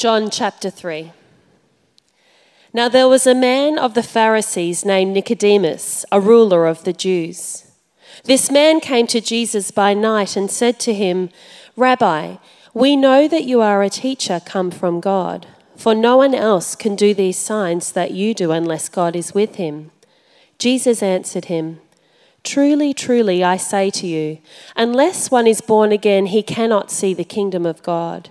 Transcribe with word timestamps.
John 0.00 0.30
chapter 0.30 0.70
3. 0.70 1.12
Now 2.72 2.88
there 2.88 3.06
was 3.06 3.26
a 3.26 3.34
man 3.34 3.78
of 3.78 3.92
the 3.92 4.02
Pharisees 4.02 4.82
named 4.82 5.12
Nicodemus, 5.12 6.06
a 6.10 6.18
ruler 6.18 6.64
of 6.64 6.84
the 6.84 6.94
Jews. 6.94 7.70
This 8.24 8.50
man 8.50 8.80
came 8.80 9.06
to 9.08 9.20
Jesus 9.20 9.70
by 9.70 9.92
night 9.92 10.36
and 10.36 10.50
said 10.50 10.80
to 10.80 10.94
him, 10.94 11.28
Rabbi, 11.76 12.36
we 12.72 12.96
know 12.96 13.28
that 13.28 13.44
you 13.44 13.60
are 13.60 13.82
a 13.82 13.90
teacher 13.90 14.40
come 14.42 14.70
from 14.70 15.00
God, 15.00 15.46
for 15.76 15.94
no 15.94 16.16
one 16.16 16.34
else 16.34 16.74
can 16.74 16.96
do 16.96 17.12
these 17.12 17.36
signs 17.36 17.92
that 17.92 18.12
you 18.12 18.32
do 18.32 18.52
unless 18.52 18.88
God 18.88 19.14
is 19.14 19.34
with 19.34 19.56
him. 19.56 19.90
Jesus 20.58 21.02
answered 21.02 21.44
him, 21.52 21.78
Truly, 22.42 22.94
truly, 22.94 23.44
I 23.44 23.58
say 23.58 23.90
to 23.90 24.06
you, 24.06 24.38
unless 24.76 25.30
one 25.30 25.46
is 25.46 25.60
born 25.60 25.92
again, 25.92 26.24
he 26.24 26.42
cannot 26.42 26.90
see 26.90 27.12
the 27.12 27.22
kingdom 27.22 27.66
of 27.66 27.82
God. 27.82 28.30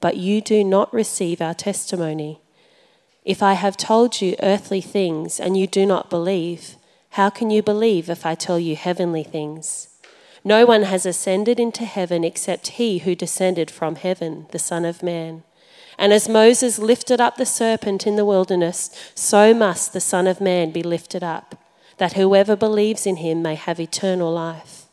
but 0.00 0.16
you 0.16 0.40
do 0.40 0.64
not 0.64 0.92
receive 0.92 1.40
our 1.40 1.54
testimony. 1.54 2.40
If 3.24 3.42
I 3.42 3.52
have 3.52 3.76
told 3.76 4.20
you 4.20 4.34
earthly 4.42 4.80
things 4.80 5.38
and 5.38 5.56
you 5.56 5.66
do 5.66 5.84
not 5.84 6.08
believe, 6.08 6.76
how 7.10 7.28
can 7.28 7.50
you 7.50 7.62
believe 7.62 8.08
if 8.08 8.24
I 8.24 8.34
tell 8.34 8.58
you 8.58 8.76
heavenly 8.76 9.22
things? 9.22 9.88
No 10.42 10.64
one 10.64 10.84
has 10.84 11.04
ascended 11.04 11.60
into 11.60 11.84
heaven 11.84 12.24
except 12.24 12.78
he 12.78 12.98
who 13.00 13.14
descended 13.14 13.70
from 13.70 13.96
heaven, 13.96 14.46
the 14.52 14.58
Son 14.58 14.86
of 14.86 15.02
Man. 15.02 15.42
And 15.98 16.14
as 16.14 16.30
Moses 16.30 16.78
lifted 16.78 17.20
up 17.20 17.36
the 17.36 17.44
serpent 17.44 18.06
in 18.06 18.16
the 18.16 18.24
wilderness, 18.24 19.12
so 19.14 19.52
must 19.52 19.92
the 19.92 20.00
Son 20.00 20.26
of 20.26 20.40
Man 20.40 20.70
be 20.70 20.82
lifted 20.82 21.22
up, 21.22 21.56
that 21.98 22.14
whoever 22.14 22.56
believes 22.56 23.06
in 23.06 23.16
him 23.16 23.42
may 23.42 23.54
have 23.54 23.78
eternal 23.78 24.32
life. 24.32 24.86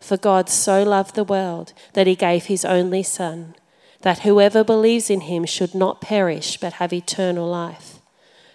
For 0.00 0.16
God 0.16 0.48
so 0.48 0.82
loved 0.82 1.14
the 1.14 1.22
world 1.22 1.72
that 1.92 2.08
he 2.08 2.16
gave 2.16 2.46
his 2.46 2.64
only 2.64 3.04
Son 3.04 3.54
that 4.02 4.20
whoever 4.20 4.64
believes 4.64 5.10
in 5.10 5.22
him 5.22 5.44
should 5.44 5.74
not 5.74 6.00
perish 6.00 6.56
but 6.56 6.74
have 6.74 6.92
eternal 6.92 7.48
life. 7.48 7.98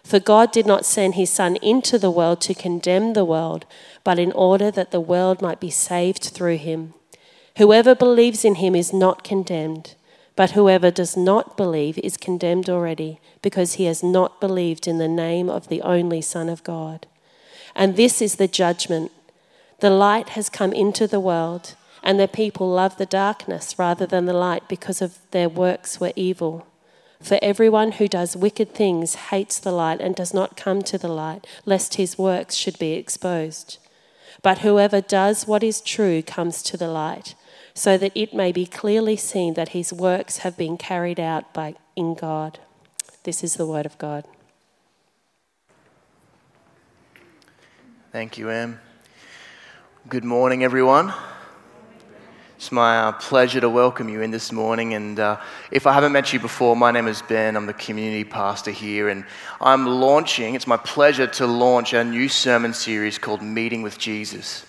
For 0.04 0.20
God 0.20 0.52
did 0.52 0.68
not 0.68 0.86
send 0.86 1.16
his 1.16 1.32
Son 1.32 1.56
into 1.58 1.98
the 1.98 2.12
world 2.12 2.40
to 2.42 2.54
condemn 2.54 3.14
the 3.14 3.26
world, 3.26 3.66
but 4.04 4.20
in 4.20 4.32
order 4.34 4.70
that 4.70 4.92
the 4.92 5.00
world 5.00 5.42
might 5.42 5.60
be 5.60 5.72
saved 5.72 6.24
through 6.26 6.58
him. 6.58 6.94
Whoever 7.58 7.96
believes 7.96 8.46
in 8.46 8.56
him 8.56 8.76
is 8.76 8.94
not 8.94 9.24
condemned, 9.24 9.96
but 10.36 10.52
whoever 10.52 10.92
does 10.92 11.18
not 11.18 11.58
believe 11.58 11.98
is 12.00 12.18
condemned 12.18 12.70
already, 12.70 13.20
because 13.42 13.74
he 13.74 13.86
has 13.86 14.04
not 14.04 14.40
believed 14.40 14.88
in 14.88 15.00
the 15.00 15.08
name 15.08 15.50
of 15.50 15.70
the 15.70 15.82
only 15.82 16.22
Son 16.22 16.50
of 16.50 16.64
God. 16.64 17.08
And 17.76 17.96
this 17.96 18.22
is 18.22 18.36
the 18.36 18.48
judgment 18.48 19.12
the 19.80 19.90
light 19.90 20.30
has 20.30 20.50
come 20.50 20.72
into 20.72 21.08
the 21.08 21.20
world 21.20 21.76
and 22.06 22.20
the 22.20 22.28
people 22.28 22.70
loved 22.70 23.00
the 23.00 23.06
darkness 23.08 23.80
rather 23.80 24.06
than 24.06 24.26
the 24.26 24.34
light 24.34 24.70
because 24.70 25.02
of 25.02 25.18
their 25.32 25.50
works 25.50 26.00
were 26.00 26.14
evil. 26.16 26.68
For 27.20 27.40
everyone 27.42 27.94
who 27.94 28.08
does 28.08 28.38
wicked 28.38 28.76
things 28.76 29.16
hates 29.16 29.58
the 29.58 29.72
light 29.72 30.00
and 30.00 30.16
does 30.16 30.32
not 30.32 30.56
come 30.56 30.84
to 30.84 31.00
the 31.00 31.08
light, 31.08 31.48
lest 31.66 31.96
his 31.96 32.18
works 32.18 32.54
should 32.54 32.78
be 32.78 32.94
exposed. 32.94 33.80
But 34.44 34.60
whoever 34.60 35.02
does 35.02 35.48
what 35.48 35.64
is 35.64 35.82
true 35.82 36.22
comes 36.22 36.62
to 36.64 36.78
the 36.78 36.88
light, 36.88 37.34
so 37.74 37.98
that 37.98 38.12
it 38.14 38.36
may 38.36 38.52
be 38.52 38.68
clearly 38.68 39.16
seen 39.16 39.56
that 39.56 39.70
his 39.70 39.92
works 39.92 40.40
have 40.40 40.56
been 40.56 40.78
carried 40.78 41.20
out 41.20 41.52
by, 41.54 41.74
in 41.96 42.14
God. 42.14 42.60
This 43.24 43.44
is 43.44 43.56
the 43.56 43.66
word 43.66 43.88
of 43.88 43.98
God. 43.98 44.26
Thank 48.12 48.38
you, 48.38 48.50
Em. 48.50 48.80
Good 50.08 50.24
morning, 50.24 50.64
everyone. 50.64 51.12
It's 52.66 52.72
my 52.72 52.98
uh, 52.98 53.12
pleasure 53.12 53.62
to 53.62 53.70
welcome 53.70 54.10
you 54.10 54.24
in 54.24 54.32
this 54.32 54.52
morning. 54.52 54.96
And 54.96 55.20
uh, 55.20 55.40
if 55.70 55.86
I 55.86 55.94
haven't 55.94 56.14
met 56.14 56.34
you 56.34 56.40
before, 56.40 56.76
my 56.76 56.90
name 56.90 57.08
is 57.08 57.22
Ben. 57.22 57.56
I'm 57.56 57.68
the 57.68 57.74
community 57.74 58.24
pastor 58.24 58.72
here. 58.72 59.08
And 59.08 59.24
I'm 59.62 59.86
launching, 59.86 60.56
it's 60.56 60.66
my 60.66 60.78
pleasure 60.78 61.28
to 61.28 61.46
launch 61.46 61.94
a 61.94 62.04
new 62.04 62.28
sermon 62.28 62.74
series 62.74 63.20
called 63.20 63.44
Meeting 63.44 63.84
with 63.84 64.00
Jesus. 64.00 64.66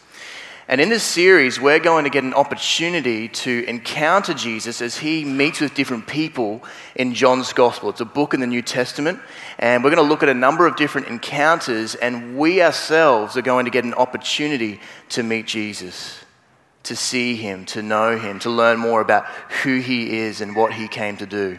And 0.69 0.79
in 0.79 0.91
this 0.91 1.05
series, 1.05 1.59
we're 1.59 1.79
going 1.79 2.05
to 2.05 2.11
get 2.11 2.23
an 2.23 2.35
opportunity 2.35 3.29
to 3.29 3.65
encounter 3.67 4.35
Jesus 4.35 4.83
as 4.83 4.99
he 4.99 5.25
meets 5.25 5.63
with 5.63 5.73
different 5.73 6.07
people 6.07 6.63
in 6.97 7.15
John's 7.15 7.55
Gospel. 7.55 7.89
It's 7.89 8.03
a 8.03 8.05
book 8.05 8.35
in 8.35 8.41
the 8.41 8.47
New 8.47 8.61
Testament, 8.61 9.21
and 9.59 9.83
we're 9.83 9.91
going 9.95 10.05
to 10.05 10.09
look 10.11 10.23
at 10.23 10.29
a 10.29 10.35
number 10.35 10.67
of 10.67 10.77
different 10.77 11.07
encounters, 11.07 11.95
and 11.95 12.37
we 12.37 12.61
ourselves 12.61 13.39
are 13.39 13.43
going 13.43 13.65
to 13.65 13.71
get 13.71 13.87
an 13.87 13.95
opportunity 13.95 14.81
to 15.09 15.23
meet 15.23 15.47
Jesus 15.47 16.26
to 16.87 16.97
see 16.97 17.37
him, 17.37 17.65
to 17.67 17.83
know 17.83 18.19
him, 18.19 18.39
to 18.41 18.51
learn 18.51 18.79
more 18.79 19.01
about 19.01 19.27
who 19.63 19.79
he 19.79 20.19
is 20.19 20.41
and 20.41 20.57
what 20.57 20.73
he 20.73 20.89
came 20.89 21.17
to 21.19 21.27
do. 21.27 21.59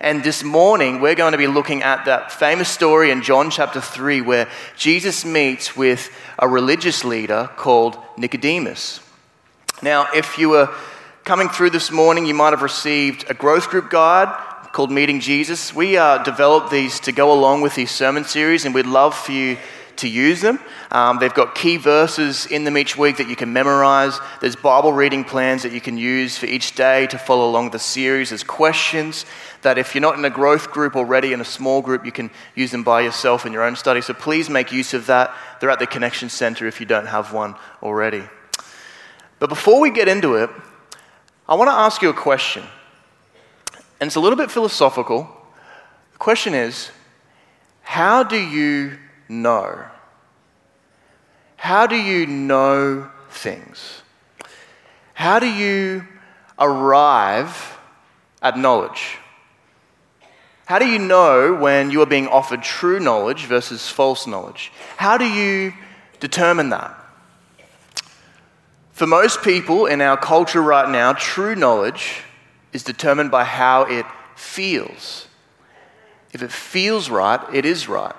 And 0.00 0.22
this 0.22 0.44
morning, 0.44 1.00
we're 1.00 1.14
going 1.14 1.32
to 1.32 1.38
be 1.38 1.46
looking 1.46 1.82
at 1.82 2.04
that 2.04 2.30
famous 2.30 2.68
story 2.68 3.10
in 3.10 3.22
John 3.22 3.50
chapter 3.50 3.80
3 3.80 4.20
where 4.20 4.48
Jesus 4.76 5.24
meets 5.24 5.74
with 5.74 6.10
a 6.38 6.46
religious 6.46 7.02
leader 7.02 7.48
called 7.56 7.96
Nicodemus. 8.18 9.00
Now, 9.82 10.08
if 10.14 10.38
you 10.38 10.50
were 10.50 10.74
coming 11.24 11.48
through 11.48 11.70
this 11.70 11.90
morning, 11.90 12.26
you 12.26 12.34
might 12.34 12.50
have 12.50 12.62
received 12.62 13.24
a 13.30 13.34
growth 13.34 13.68
group 13.68 13.88
guide 13.88 14.28
called 14.72 14.90
Meeting 14.90 15.20
Jesus. 15.20 15.72
We 15.72 15.96
uh, 15.96 16.22
developed 16.22 16.70
these 16.70 17.00
to 17.00 17.12
go 17.12 17.32
along 17.32 17.62
with 17.62 17.74
these 17.74 17.90
sermon 17.90 18.24
series, 18.24 18.66
and 18.66 18.74
we'd 18.74 18.84
love 18.84 19.14
for 19.16 19.32
you 19.32 19.56
to 19.98 20.08
use 20.08 20.40
them. 20.40 20.58
Um, 20.90 21.18
they've 21.18 21.32
got 21.32 21.54
key 21.54 21.76
verses 21.76 22.46
in 22.46 22.64
them 22.64 22.76
each 22.76 22.96
week 22.96 23.16
that 23.16 23.28
you 23.28 23.36
can 23.36 23.52
memorize. 23.52 24.18
There's 24.40 24.56
Bible 24.56 24.92
reading 24.92 25.24
plans 25.24 25.62
that 25.62 25.72
you 25.72 25.80
can 25.80 25.98
use 25.98 26.36
for 26.38 26.46
each 26.46 26.74
day 26.74 27.06
to 27.08 27.18
follow 27.18 27.48
along 27.48 27.70
the 27.70 27.78
series. 27.78 28.30
There's 28.30 28.42
questions 28.44 29.26
that 29.62 29.78
if 29.78 29.94
you're 29.94 30.02
not 30.02 30.18
in 30.18 30.24
a 30.24 30.30
growth 30.30 30.70
group 30.70 30.96
already, 30.96 31.32
in 31.32 31.40
a 31.40 31.44
small 31.44 31.82
group, 31.82 32.04
you 32.04 32.12
can 32.12 32.30
use 32.54 32.70
them 32.70 32.82
by 32.82 33.00
yourself 33.00 33.46
in 33.46 33.52
your 33.52 33.62
own 33.62 33.76
study. 33.76 34.00
So 34.00 34.14
please 34.14 34.48
make 34.48 34.72
use 34.72 34.94
of 34.94 35.06
that. 35.06 35.34
They're 35.60 35.70
at 35.70 35.78
the 35.78 35.86
Connection 35.86 36.28
Center 36.28 36.66
if 36.66 36.80
you 36.80 36.86
don't 36.86 37.06
have 37.06 37.32
one 37.32 37.54
already. 37.82 38.22
But 39.38 39.48
before 39.48 39.80
we 39.80 39.90
get 39.90 40.08
into 40.08 40.36
it, 40.36 40.50
I 41.48 41.54
want 41.54 41.68
to 41.68 41.74
ask 41.74 42.02
you 42.02 42.08
a 42.08 42.14
question. 42.14 42.64
And 44.00 44.08
it's 44.08 44.16
a 44.16 44.20
little 44.20 44.36
bit 44.36 44.50
philosophical. 44.50 45.30
The 46.12 46.18
question 46.18 46.54
is 46.54 46.90
how 47.82 48.24
do 48.24 48.36
you 48.36 48.98
know? 49.28 49.84
How 51.66 51.88
do 51.88 51.96
you 51.96 52.28
know 52.28 53.10
things? 53.28 54.02
How 55.14 55.40
do 55.40 55.48
you 55.48 56.06
arrive 56.60 57.76
at 58.40 58.56
knowledge? 58.56 59.18
How 60.66 60.78
do 60.78 60.86
you 60.86 61.00
know 61.00 61.54
when 61.54 61.90
you 61.90 62.02
are 62.02 62.06
being 62.06 62.28
offered 62.28 62.62
true 62.62 63.00
knowledge 63.00 63.46
versus 63.46 63.88
false 63.88 64.28
knowledge? 64.28 64.70
How 64.96 65.18
do 65.18 65.24
you 65.24 65.72
determine 66.20 66.68
that? 66.68 66.94
For 68.92 69.08
most 69.08 69.42
people 69.42 69.86
in 69.86 70.00
our 70.00 70.16
culture 70.16 70.62
right 70.62 70.88
now, 70.88 71.14
true 71.14 71.56
knowledge 71.56 72.22
is 72.72 72.84
determined 72.84 73.32
by 73.32 73.42
how 73.42 73.82
it 73.82 74.06
feels. 74.36 75.26
If 76.32 76.44
it 76.44 76.52
feels 76.52 77.10
right, 77.10 77.40
it 77.52 77.64
is 77.64 77.88
right. 77.88 78.14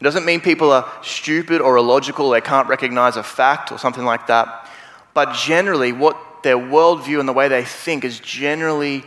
It 0.00 0.04
doesn't 0.04 0.24
mean 0.24 0.40
people 0.40 0.70
are 0.70 0.90
stupid 1.02 1.60
or 1.60 1.76
illogical, 1.76 2.30
they 2.30 2.40
can't 2.40 2.68
recognize 2.68 3.16
a 3.16 3.22
fact 3.22 3.72
or 3.72 3.78
something 3.78 4.04
like 4.04 4.28
that. 4.28 4.70
But 5.12 5.34
generally, 5.34 5.92
what 5.92 6.16
their 6.42 6.56
worldview 6.56 7.18
and 7.18 7.28
the 7.28 7.32
way 7.32 7.48
they 7.48 7.64
think 7.64 8.04
is 8.04 8.20
generally 8.20 9.02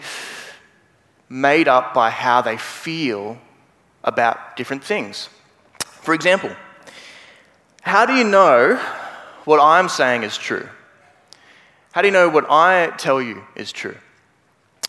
made 1.29 1.67
up 1.67 1.93
by 1.93 2.09
how 2.09 2.41
they 2.41 2.57
feel 2.57 3.37
about 4.03 4.57
different 4.57 4.83
things. 4.83 5.29
For 5.79 6.13
example, 6.13 6.51
how 7.81 8.05
do 8.05 8.13
you 8.13 8.25
know 8.25 8.75
what 9.45 9.61
I'm 9.61 9.87
saying 9.87 10.23
is 10.23 10.37
true? 10.37 10.67
How 11.93 12.01
do 12.01 12.07
you 12.07 12.11
know 12.11 12.29
what 12.29 12.49
I 12.49 12.93
tell 12.97 13.21
you 13.21 13.43
is 13.55 13.71
true? 13.71 13.97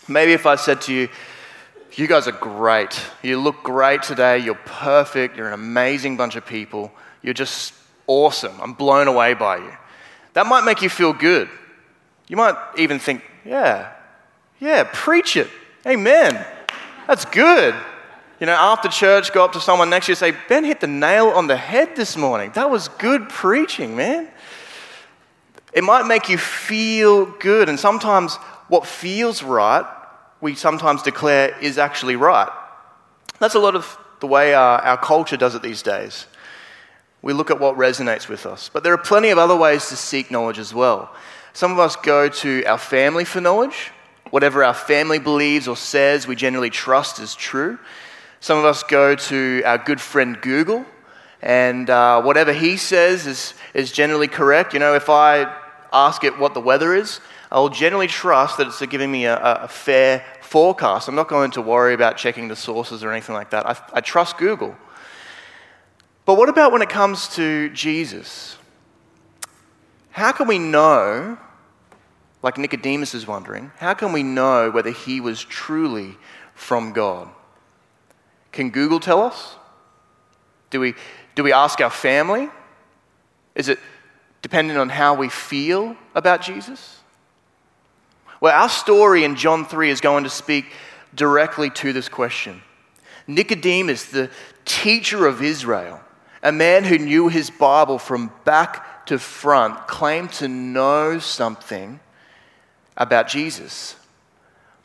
Maybe 0.07 0.33
if 0.33 0.45
I 0.45 0.55
said 0.55 0.81
to 0.81 0.93
you, 0.93 1.09
You 1.95 2.07
guys 2.07 2.27
are 2.27 2.31
great. 2.31 2.99
You 3.21 3.39
look 3.39 3.61
great 3.61 4.01
today. 4.01 4.39
You're 4.39 4.55
perfect. 4.55 5.37
You're 5.37 5.47
an 5.47 5.53
amazing 5.53 6.17
bunch 6.17 6.35
of 6.35 6.43
people. 6.43 6.91
You're 7.21 7.35
just 7.35 7.73
awesome. 8.07 8.59
I'm 8.59 8.73
blown 8.73 9.07
away 9.07 9.35
by 9.35 9.57
you. 9.57 9.71
That 10.33 10.47
might 10.47 10.65
make 10.65 10.81
you 10.81 10.89
feel 10.89 11.13
good. 11.13 11.49
You 12.27 12.37
might 12.37 12.55
even 12.77 12.97
think, 12.97 13.23
Yeah, 13.45 13.91
yeah, 14.59 14.89
preach 14.91 15.37
it. 15.37 15.49
Amen. 15.85 16.43
That's 17.05 17.25
good. 17.25 17.75
You 18.39 18.47
know, 18.47 18.53
after 18.53 18.89
church, 18.89 19.31
go 19.31 19.45
up 19.45 19.53
to 19.53 19.61
someone 19.61 19.89
next 19.89 20.07
to 20.07 20.11
you 20.11 20.13
and 20.13 20.19
say, 20.19 20.39
Ben 20.49 20.63
hit 20.63 20.79
the 20.79 20.87
nail 20.87 21.27
on 21.27 21.47
the 21.47 21.57
head 21.57 21.95
this 21.95 22.17
morning. 22.17 22.51
That 22.55 22.71
was 22.71 22.87
good 22.87 23.29
preaching, 23.29 23.95
man. 23.95 24.29
It 25.73 25.83
might 25.83 26.07
make 26.07 26.27
you 26.27 26.37
feel 26.37 27.25
good. 27.25 27.69
And 27.69 27.79
sometimes 27.79 28.35
what 28.67 28.87
feels 28.87 29.43
right, 29.43 29.85
we 30.43 30.55
sometimes 30.55 31.01
declare 31.01 31.57
is 31.59 31.77
actually 31.77 32.17
right. 32.17 32.51
That's 33.39 33.55
a 33.55 33.59
lot 33.59 33.75
of 33.75 33.97
the 34.19 34.27
way 34.27 34.53
our, 34.53 34.77
our 34.79 34.97
culture 34.97 35.37
does 35.37 35.55
it 35.55 35.61
these 35.61 35.81
days. 35.81 36.27
We 37.21 37.31
look 37.31 37.49
at 37.49 37.61
what 37.61 37.77
resonates 37.77 38.27
with 38.27 38.45
us. 38.45 38.69
But 38.71 38.83
there 38.83 38.93
are 38.93 38.97
plenty 38.97 39.29
of 39.29 39.37
other 39.37 39.55
ways 39.55 39.87
to 39.87 39.95
seek 39.95 40.29
knowledge 40.29 40.59
as 40.59 40.73
well. 40.73 41.15
Some 41.53 41.71
of 41.71 41.79
us 41.79 41.95
go 41.95 42.27
to 42.27 42.63
our 42.65 42.77
family 42.77 43.23
for 43.23 43.39
knowledge. 43.39 43.91
Whatever 44.31 44.65
our 44.65 44.73
family 44.73 45.17
believes 45.17 45.65
or 45.65 45.77
says, 45.77 46.27
we 46.27 46.35
generally 46.35 46.69
trust 46.69 47.19
is 47.19 47.35
true. 47.35 47.79
Some 48.41 48.57
of 48.57 48.65
us 48.65 48.83
go 48.83 49.15
to 49.15 49.63
our 49.63 49.77
good 49.77 50.01
friend 50.01 50.41
Google, 50.41 50.85
and 51.41 51.89
uh, 51.89 52.21
whatever 52.21 52.51
he 52.51 52.75
says 52.75 53.27
is, 53.27 53.53
is 53.73 53.93
generally 53.93 54.27
correct. 54.27 54.73
You 54.73 54.79
know, 54.79 54.93
if 54.93 55.09
I 55.09 55.55
ask 55.93 56.25
it 56.25 56.37
what 56.37 56.53
the 56.53 56.59
weather 56.59 56.93
is, 56.93 57.21
I'll 57.53 57.69
generally 57.69 58.07
trust 58.07 58.57
that 58.57 58.65
it's 58.65 58.83
giving 58.87 59.11
me 59.11 59.25
a, 59.25 59.37
a 59.37 59.67
fair 59.67 60.25
forecast. 60.43 61.07
I'm 61.07 61.15
not 61.15 61.27
going 61.27 61.51
to 61.51 61.61
worry 61.61 61.93
about 61.93 62.17
checking 62.17 62.47
the 62.47 62.55
sources 62.55 63.03
or 63.03 63.11
anything 63.11 63.35
like 63.35 63.49
that. 63.51 63.65
I, 63.65 63.75
I 63.93 64.01
trust 64.01 64.37
Google. 64.37 64.75
But 66.25 66.35
what 66.35 66.49
about 66.49 66.71
when 66.71 66.81
it 66.81 66.89
comes 66.89 67.27
to 67.35 67.69
Jesus? 67.69 68.57
How 70.11 70.31
can 70.31 70.47
we 70.47 70.59
know, 70.59 71.37
like 72.41 72.57
Nicodemus 72.57 73.13
is 73.13 73.25
wondering, 73.25 73.71
how 73.77 73.93
can 73.93 74.13
we 74.13 74.23
know 74.23 74.69
whether 74.69 74.91
he 74.91 75.19
was 75.19 75.43
truly 75.43 76.17
from 76.53 76.93
God? 76.93 77.29
Can 78.51 78.69
Google 78.69 78.99
tell 78.99 79.21
us? 79.21 79.55
Do 80.69 80.79
we, 80.79 80.93
do 81.35 81.43
we 81.43 81.51
ask 81.51 81.81
our 81.81 81.89
family? 81.89 82.49
Is 83.55 83.69
it 83.69 83.79
dependent 84.41 84.79
on 84.79 84.89
how 84.89 85.15
we 85.15 85.29
feel 85.29 85.95
about 86.15 86.41
Jesus? 86.41 86.99
Well, 88.43 88.53
our 88.53 88.67
story 88.67 89.23
in 89.23 89.37
John 89.37 89.63
3 89.63 89.89
is 89.89 90.01
going 90.01 90.25
to 90.25 90.29
speak 90.29 90.65
directly 91.15 91.69
to 91.69 91.93
this 91.93 92.09
question. 92.09 92.61
Nicodemus, 93.25 94.07
the 94.07 94.29
teacher 94.65 95.25
of 95.25 95.41
Israel, 95.41 96.01
a 96.43 96.51
man 96.51 96.83
who 96.83 96.97
knew 96.97 97.29
his 97.29 97.49
Bible 97.49 97.97
from 97.97 98.33
back 98.43 99.05
to 99.05 99.17
front, 99.17 99.87
claimed 99.87 100.33
to 100.33 100.49
know 100.49 101.19
something 101.19 102.01
about 102.97 103.29
Jesus. 103.29 103.95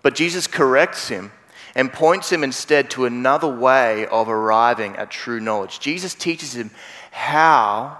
But 0.03 0.15
Jesus 0.15 0.47
corrects 0.47 1.09
him 1.09 1.33
and 1.75 1.93
points 1.93 2.31
him 2.31 2.45
instead 2.45 2.91
to 2.91 3.07
another 3.07 3.49
way 3.49 4.07
of 4.07 4.29
arriving 4.29 4.95
at 4.95 5.11
true 5.11 5.41
knowledge. 5.41 5.81
Jesus 5.81 6.15
teaches 6.15 6.55
him 6.55 6.71
how 7.11 7.99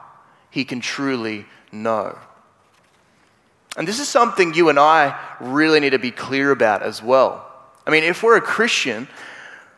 he 0.51 0.65
can 0.65 0.79
truly 0.79 1.47
know. 1.73 2.17
And 3.79 3.87
this 3.87 4.01
is 4.01 4.09
something 4.09 4.55
you 4.55 4.71
and 4.71 4.79
I 4.79 5.17
really 5.41 5.79
need 5.79 5.91
to 5.91 6.01
be 6.01 6.11
clear 6.11 6.51
about 6.51 6.83
as 6.83 7.01
well. 7.01 7.47
I 7.87 7.91
mean, 7.91 8.03
if 8.03 8.25
we're 8.25 8.37
a 8.37 8.41
Christian, 8.41 9.07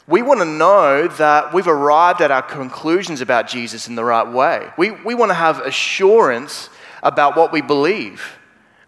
we 0.09 0.23
want 0.23 0.41
to 0.41 0.47
know 0.47 1.07
that 1.07 1.53
we've 1.53 1.69
arrived 1.69 2.23
at 2.23 2.31
our 2.31 2.41
conclusions 2.41 3.21
about 3.21 3.47
Jesus 3.47 3.89
in 3.89 3.97
the 3.97 4.05
right 4.05 4.27
way. 4.27 4.71
We, 4.79 4.91
we 4.91 5.15
want 5.15 5.29
to 5.29 5.35
have 5.35 5.61
assurance 5.61 6.71
about 7.03 7.37
what 7.37 7.53
we 7.53 7.61
believe. 7.61 8.39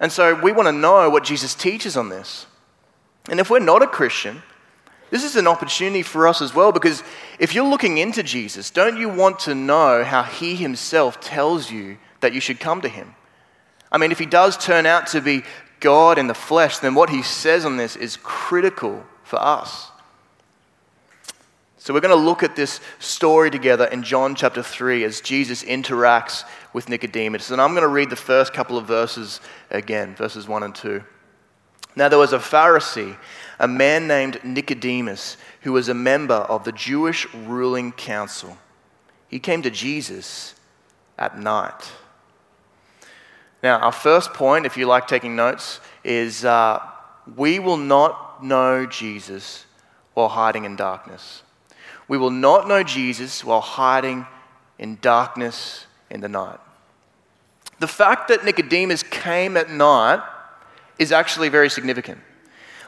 And 0.01 0.11
so 0.11 0.35
we 0.35 0.51
want 0.51 0.67
to 0.67 0.73
know 0.73 1.11
what 1.11 1.25
Jesus 1.25 1.55
teaches 1.55 1.95
on 1.95 2.09
this. 2.09 2.47
And 3.29 3.39
if 3.39 3.51
we're 3.51 3.59
not 3.59 3.83
a 3.83 3.87
Christian, 3.87 4.43
this 5.11 5.25
is 5.25 5.37
an 5.37 5.47
opportunity 5.47 6.03
for 6.03 6.27
us 6.27 6.41
as 6.41 6.55
well 6.55 6.73
because 6.73 7.03
if 7.39 7.55
you're 7.55 7.69
looking 7.69 7.99
into 7.99 8.23
Jesus, 8.23 8.71
don't 8.71 8.97
you 8.97 9.11
want 9.11 9.41
to 9.41 9.55
know 9.55 10.05
how 10.05 10.23
he 10.23 10.57
himself 10.57 11.21
tells 11.21 11.71
you 11.71 11.99
that 12.21 12.33
you 12.33 12.41
should 12.41 12.59
come 12.59 12.81
to 12.81 12.89
him? 12.89 13.15
I 13.93 13.99
mean, 13.99 14.11
if 14.11 14.19
he 14.19 14.27
does 14.27 14.57
turn 14.57 14.87
out 14.87 15.09
to 15.09 15.21
be 15.21 15.45
God 15.79 16.17
in 16.19 16.27
the 16.27 16.35
flesh, 16.35 16.79
then 16.79 16.95
what 16.95 17.11
he 17.11 17.23
says 17.23 17.67
on 17.67 17.77
this 17.77 17.95
is 17.95 18.17
critical 18.17 19.05
for 19.23 19.39
us. 19.39 19.91
So 21.77 21.93
we're 21.93 22.01
going 22.01 22.17
to 22.17 22.25
look 22.25 22.43
at 22.43 22.57
this 22.57 22.81
story 23.01 23.51
together 23.51 23.85
in 23.87 24.03
John 24.03 24.35
chapter 24.35 24.63
3 24.63 25.05
as 25.05 25.21
Jesus 25.21 25.63
interacts 25.63 26.45
with 26.73 26.89
Nicodemus. 26.89 27.51
And 27.51 27.61
I'm 27.61 27.73
going 27.73 27.83
to 27.83 27.89
read 27.89 28.09
the 28.09 28.17
first 28.17 28.55
couple 28.55 28.79
of 28.79 28.87
verses 28.87 29.41
again, 29.71 30.15
verses 30.15 30.49
1 30.49 30.63
and 30.63 30.75
2. 30.75 31.03
Now 31.95 32.09
there 32.09 32.21
was 32.21 32.33
a 32.33 32.39
Pharisee, 32.39 33.17
a 33.59 33.69
man 33.69 34.07
named 34.07 34.43
Nicodemus, 34.45 35.37
who 35.63 35.73
was 35.73 35.89
a 35.89 35.95
member 35.95 36.35
of 36.35 36.65
the 36.65 36.73
Jewish 36.73 37.27
ruling 37.35 37.93
council. 37.93 38.57
He 39.29 39.39
came 39.39 39.61
to 39.63 39.71
Jesus 39.71 40.55
at 41.19 41.39
night 41.39 41.91
now, 43.63 43.79
our 43.79 43.93
first 43.93 44.35
point, 44.35 44.67
if 44.67 44.77
you 44.77 44.87
like 44.87 45.07
taking 45.07 45.37
notes, 45.37 45.81
is 46.03 46.45
uh, 46.45 46.81
we 47.37 47.61
will 47.61 47.77
not 47.77 48.43
know 48.43 48.87
Jesus 48.87 49.67
while 50.15 50.29
hiding 50.29 50.65
in 50.65 50.75
darkness. 50.75 51.43
We 52.09 52.19
will 52.19 52.31
not 52.31 52.67
know 52.67 52.83
Jesus 52.83 53.45
while 53.45 53.61
hiding 53.61 54.27
in 54.79 54.99
darkness 55.01 55.87
in 56.11 56.21
the 56.21 56.29
night. 56.29 56.59
The 57.79 57.87
fact 57.89 58.29
that 58.29 58.45
Nicodemus 58.45 59.05
came 59.05 59.57
at 59.57 59.71
night 59.71 60.21
is 60.99 61.13
actually 61.13 61.49
very 61.49 61.71
significant. 61.71 62.19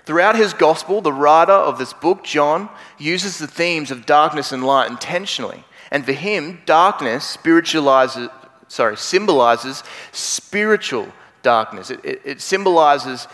Throughout 0.05 0.37
his 0.37 0.53
gospel, 0.53 1.01
the 1.01 1.13
writer 1.13 1.53
of 1.53 1.79
this 1.79 1.93
book, 1.93 2.25
John, 2.25 2.69
uses 2.99 3.39
the 3.39 3.47
themes 3.47 3.91
of 3.91 4.07
darkness 4.07 4.53
and 4.53 4.65
light 4.65 4.91
intentionally. 4.91 5.65
And 5.91 6.05
for 6.05 6.13
him, 6.13 6.63
darkness 6.67 7.25
spiritualizes, 7.25 8.29
sorry, 8.69 8.97
symbolizes 8.97 9.83
spiritual 10.13 11.09
darkness. 11.43 11.91
It, 11.91 12.05
it, 12.05 12.23
it 12.25 12.41
symbolizes 12.41 13.29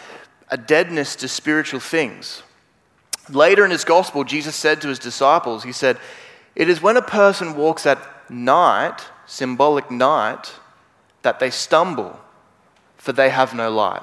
a 0.50 0.56
deadness 0.56 1.16
to 1.16 1.28
spiritual 1.28 1.80
things. 1.80 2.42
Later 3.28 3.64
in 3.64 3.70
his 3.70 3.84
gospel, 3.84 4.24
Jesus 4.24 4.56
said 4.56 4.80
to 4.82 4.88
his 4.88 4.98
disciples, 4.98 5.62
He 5.62 5.72
said, 5.72 5.98
It 6.56 6.68
is 6.68 6.82
when 6.82 6.96
a 6.96 7.02
person 7.02 7.56
walks 7.56 7.86
at 7.86 7.98
night, 8.30 9.00
symbolic 9.26 9.90
night, 9.90 10.52
that 11.22 11.38
they 11.38 11.50
stumble, 11.50 12.18
for 12.96 13.12
they 13.12 13.30
have 13.30 13.54
no 13.54 13.70
light. 13.70 14.02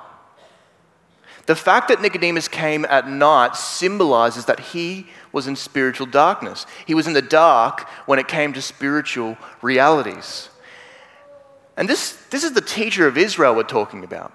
The 1.48 1.56
fact 1.56 1.88
that 1.88 2.02
Nicodemus 2.02 2.50
came 2.50 2.86
at 2.86 3.10
night 3.10 3.56
symbolizes 3.56 4.46
that 4.46 4.60
he 4.60 5.08
was 5.32 5.48
in 5.48 5.56
spiritual 5.56 6.06
darkness. 6.06 6.66
He 6.86 6.94
was 6.94 7.08
in 7.08 7.14
the 7.14 7.22
dark 7.22 7.88
when 8.06 8.20
it 8.20 8.28
came 8.28 8.52
to 8.54 8.62
spiritual 8.62 9.38
realities. 9.62 10.50
And 11.78 11.88
this, 11.88 12.14
this 12.32 12.44
is 12.44 12.54
the 12.54 12.62
teacher 12.62 13.08
of 13.08 13.18
Israel 13.18 13.56
we're 13.56 13.64
talking 13.64 14.04
about. 14.04 14.34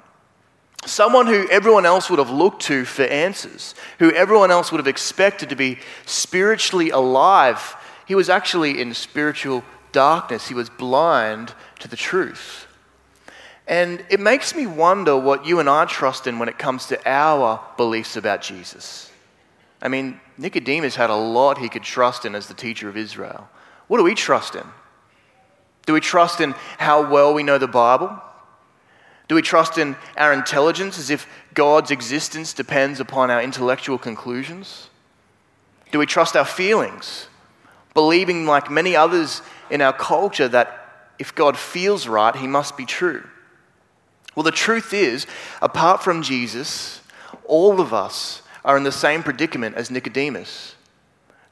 Someone 0.86 1.26
who 1.26 1.48
everyone 1.50 1.84
else 1.84 2.08
would 2.08 2.18
have 2.18 2.30
looked 2.30 2.62
to 2.62 2.84
for 2.84 3.02
answers, 3.02 3.74
who 3.98 4.10
everyone 4.12 4.50
else 4.50 4.72
would 4.72 4.78
have 4.78 4.88
expected 4.88 5.48
to 5.50 5.56
be 5.56 5.78
spiritually 6.06 6.90
alive. 6.90 7.76
He 8.06 8.14
was 8.14 8.30
actually 8.30 8.80
in 8.80 8.94
spiritual 8.94 9.64
darkness. 9.90 10.48
He 10.48 10.54
was 10.54 10.70
blind 10.70 11.54
to 11.80 11.88
the 11.88 11.96
truth. 11.96 12.66
And 13.66 14.04
it 14.10 14.18
makes 14.18 14.54
me 14.54 14.66
wonder 14.66 15.16
what 15.16 15.46
you 15.46 15.60
and 15.60 15.68
I 15.68 15.84
trust 15.84 16.26
in 16.26 16.38
when 16.38 16.48
it 16.48 16.58
comes 16.58 16.86
to 16.86 17.08
our 17.08 17.60
beliefs 17.76 18.16
about 18.16 18.42
Jesus. 18.42 19.10
I 19.80 19.88
mean, 19.88 20.20
Nicodemus 20.38 20.96
had 20.96 21.10
a 21.10 21.16
lot 21.16 21.58
he 21.58 21.68
could 21.68 21.82
trust 21.82 22.24
in 22.24 22.34
as 22.34 22.46
the 22.46 22.54
teacher 22.54 22.88
of 22.88 22.96
Israel. 22.96 23.48
What 23.86 23.98
do 23.98 24.04
we 24.04 24.14
trust 24.14 24.54
in? 24.54 24.64
Do 25.86 25.92
we 25.92 26.00
trust 26.00 26.40
in 26.40 26.52
how 26.78 27.10
well 27.10 27.34
we 27.34 27.42
know 27.42 27.58
the 27.58 27.68
Bible? 27.68 28.20
Do 29.28 29.34
we 29.34 29.42
trust 29.42 29.78
in 29.78 29.96
our 30.16 30.32
intelligence 30.32 30.98
as 30.98 31.10
if 31.10 31.26
God's 31.54 31.90
existence 31.90 32.52
depends 32.52 33.00
upon 33.00 33.30
our 33.30 33.42
intellectual 33.42 33.98
conclusions? 33.98 34.88
Do 35.90 35.98
we 35.98 36.06
trust 36.06 36.36
our 36.36 36.44
feelings, 36.44 37.28
believing, 37.94 38.46
like 38.46 38.70
many 38.70 38.96
others 38.96 39.42
in 39.70 39.80
our 39.80 39.92
culture, 39.92 40.48
that 40.48 41.12
if 41.18 41.34
God 41.34 41.56
feels 41.56 42.08
right, 42.08 42.34
he 42.34 42.46
must 42.46 42.76
be 42.76 42.86
true? 42.86 43.24
Well, 44.34 44.44
the 44.44 44.50
truth 44.50 44.94
is, 44.94 45.26
apart 45.60 46.02
from 46.02 46.22
Jesus, 46.22 47.00
all 47.44 47.80
of 47.80 47.92
us 47.92 48.42
are 48.64 48.76
in 48.76 48.82
the 48.84 48.92
same 48.92 49.22
predicament 49.22 49.76
as 49.76 49.90
Nicodemus. 49.90 50.74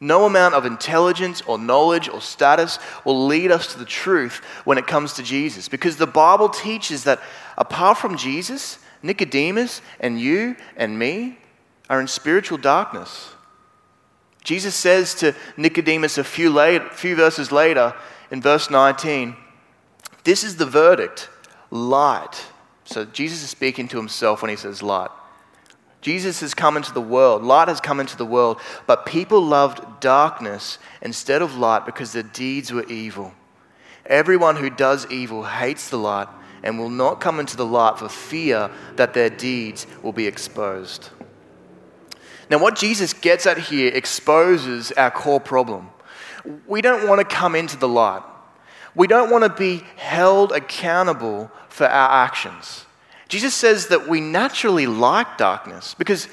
No 0.01 0.25
amount 0.25 0.55
of 0.55 0.65
intelligence 0.65 1.43
or 1.43 1.59
knowledge 1.59 2.09
or 2.09 2.23
status 2.23 2.79
will 3.05 3.27
lead 3.27 3.53
us 3.53 3.73
to 3.73 3.79
the 3.79 3.85
truth 3.85 4.43
when 4.65 4.79
it 4.79 4.87
comes 4.87 5.13
to 5.15 5.23
Jesus. 5.23 5.69
Because 5.69 5.97
the 5.97 6.07
Bible 6.07 6.49
teaches 6.49 7.05
that 7.05 7.21
apart 7.59 7.99
from 7.99 8.17
Jesus, 8.17 8.79
Nicodemus 9.03 9.83
and 10.01 10.19
you 10.19 10.57
and 10.77 10.99
me 10.99 11.39
are 11.91 12.01
in 12.01 12.07
spiritual 12.07 12.57
darkness. 12.57 13.35
Jesus 14.43 14.75
says 14.75 15.15
to 15.17 15.35
Nicodemus 15.59 16.17
a 16.17 16.25
few, 16.25 16.59
few 16.93 17.15
verses 17.15 17.53
later 17.53 17.95
in 18.31 18.41
verse 18.41 18.71
19, 18.71 19.37
This 20.25 20.45
is 20.45 20.57
the 20.57 20.65
verdict 20.65 21.29
light. 21.71 22.47
So 22.85 23.05
Jesus 23.05 23.43
is 23.43 23.51
speaking 23.51 23.87
to 23.89 23.99
himself 23.99 24.41
when 24.41 24.49
he 24.49 24.57
says 24.57 24.83
light. 24.83 25.11
Jesus 26.01 26.41
has 26.41 26.55
come 26.55 26.77
into 26.77 26.93
the 26.93 27.01
world, 27.01 27.43
light 27.43 27.69
has 27.69 27.81
come 27.81 28.01
into 28.01 28.17
the 28.17 28.25
world, 28.25 28.59
but 28.87 29.05
people 29.05 29.43
loved 29.43 30.01
darkness 30.01 30.79
instead 31.03 31.43
of 31.43 31.57
light 31.57 31.85
because 31.85 32.13
their 32.13 32.23
deeds 32.23 32.73
were 32.73 32.87
evil. 32.87 33.35
Everyone 34.07 34.57
who 34.57 34.71
does 34.71 35.07
evil 35.11 35.45
hates 35.45 35.91
the 35.91 35.99
light 35.99 36.29
and 36.63 36.79
will 36.79 36.91
not 36.91 37.21
come 37.21 37.39
into 37.39 37.57
the 37.57 37.67
light 37.67 37.99
for 37.99 38.09
fear 38.09 38.71
that 38.97 39.15
their 39.15 39.31
deeds 39.31 39.87
will 40.03 40.13
be 40.13 40.27
exposed. 40.27 41.11
Now, 42.51 42.59
what 42.59 42.77
Jesus 42.77 43.13
gets 43.13 43.47
at 43.47 43.59
here 43.59 43.93
exposes 43.95 44.91
our 44.93 45.11
core 45.11 45.41
problem. 45.41 45.91
We 46.67 46.83
don't 46.83 47.07
want 47.07 47.21
to 47.21 47.37
come 47.37 47.55
into 47.55 47.77
the 47.77 47.89
light. 47.89 48.23
We 48.95 49.07
don't 49.07 49.31
want 49.31 49.45
to 49.45 49.51
be 49.51 49.85
held 49.97 50.51
accountable 50.51 51.51
for 51.69 51.87
our 51.87 52.25
actions. 52.25 52.87
Jesus 53.31 53.55
says 53.55 53.87
that 53.87 54.09
we 54.09 54.21
naturally 54.21 54.89
like 54.89 55.39
darkness 55.39 55.95
because 55.95 56.27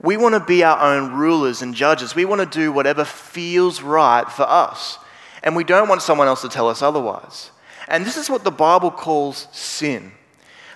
we 0.00 0.18
want 0.18 0.34
to 0.34 0.40
be 0.40 0.62
our 0.62 0.78
own 0.78 1.14
rulers 1.14 1.62
and 1.62 1.74
judges. 1.74 2.14
We 2.14 2.26
want 2.26 2.42
to 2.42 2.58
do 2.58 2.70
whatever 2.70 3.06
feels 3.06 3.80
right 3.80 4.28
for 4.30 4.42
us. 4.42 4.98
And 5.42 5.56
we 5.56 5.64
don't 5.64 5.88
want 5.88 6.02
someone 6.02 6.28
else 6.28 6.42
to 6.42 6.50
tell 6.50 6.68
us 6.68 6.82
otherwise. 6.82 7.50
And 7.88 8.04
this 8.04 8.18
is 8.18 8.28
what 8.28 8.44
the 8.44 8.50
Bible 8.50 8.90
calls 8.90 9.48
sin. 9.52 10.12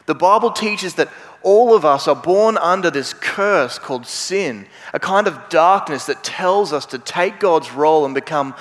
The 0.06 0.14
Bible 0.14 0.52
teaches 0.52 0.94
that 0.94 1.10
all 1.42 1.74
of 1.74 1.84
us 1.84 2.08
are 2.08 2.16
born 2.16 2.56
under 2.56 2.90
this 2.90 3.12
curse 3.12 3.78
called 3.78 4.06
sin, 4.06 4.66
a 4.94 4.98
kind 4.98 5.26
of 5.26 5.50
darkness 5.50 6.06
that 6.06 6.24
tells 6.24 6.72
us 6.72 6.86
to 6.86 6.98
take 6.98 7.40
God's 7.40 7.72
role 7.72 8.06
and 8.06 8.14
become 8.14 8.54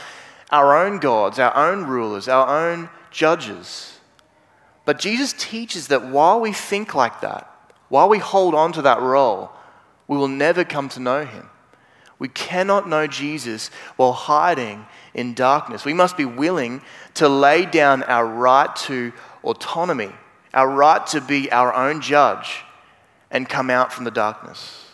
our 0.52 0.76
own 0.76 1.00
gods, 1.00 1.40
our 1.40 1.56
own 1.56 1.86
rulers, 1.86 2.28
our 2.28 2.70
own 2.70 2.90
judges. 3.12 3.97
But 4.88 5.00
Jesus 5.00 5.34
teaches 5.34 5.90
that 5.90 6.06
while 6.06 6.40
we 6.40 6.54
think 6.54 6.96
like 6.96 7.20
that, 7.20 7.46
while 7.90 8.08
we 8.08 8.20
hold 8.20 8.56
on 8.56 8.72
to 8.72 8.84
that 8.84 9.02
role, 9.02 9.52
we 10.08 10.16
will 10.16 10.30
never 10.30 10.64
come 10.64 10.88
to 10.88 11.02
know 11.02 11.26
him. 11.26 11.50
We 12.20 12.30
cannot 12.30 12.88
know 12.88 13.06
Jesus 13.06 13.70
while 13.98 14.14
hiding 14.14 14.86
in 15.14 15.34
darkness. 15.34 15.84
We 15.84 15.94
must 15.94 16.16
be 16.16 16.24
willing 16.24 16.82
to 17.16 17.28
lay 17.28 17.66
down 17.66 18.04
our 18.04 18.26
right 18.26 18.74
to 18.88 19.12
autonomy, 19.44 20.14
our 20.54 20.70
right 20.70 21.06
to 21.08 21.20
be 21.20 21.52
our 21.52 21.74
own 21.74 22.00
judge, 22.00 22.64
and 23.30 23.50
come 23.50 23.70
out 23.70 23.92
from 23.92 24.06
the 24.06 24.10
darkness. 24.10 24.86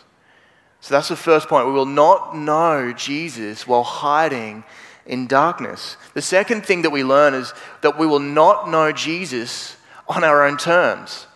So 0.80 0.92
that's 0.92 1.08
the 1.08 1.14
first 1.14 1.48
point. 1.48 1.68
We 1.68 1.72
will 1.72 1.86
not 1.86 2.36
know 2.36 2.92
Jesus 2.92 3.64
while 3.64 3.84
hiding 3.84 4.64
in 5.06 5.28
darkness. 5.28 5.96
The 6.14 6.20
second 6.20 6.66
thing 6.66 6.82
that 6.82 6.90
we 6.90 7.04
learn 7.04 7.32
is 7.32 7.54
that 7.82 7.96
we 7.96 8.08
will 8.08 8.18
not 8.18 8.68
know 8.68 8.90
Jesus 8.90 9.76
on 10.08 10.24
our 10.24 10.44
own 10.44 10.56
terms. 10.56 11.26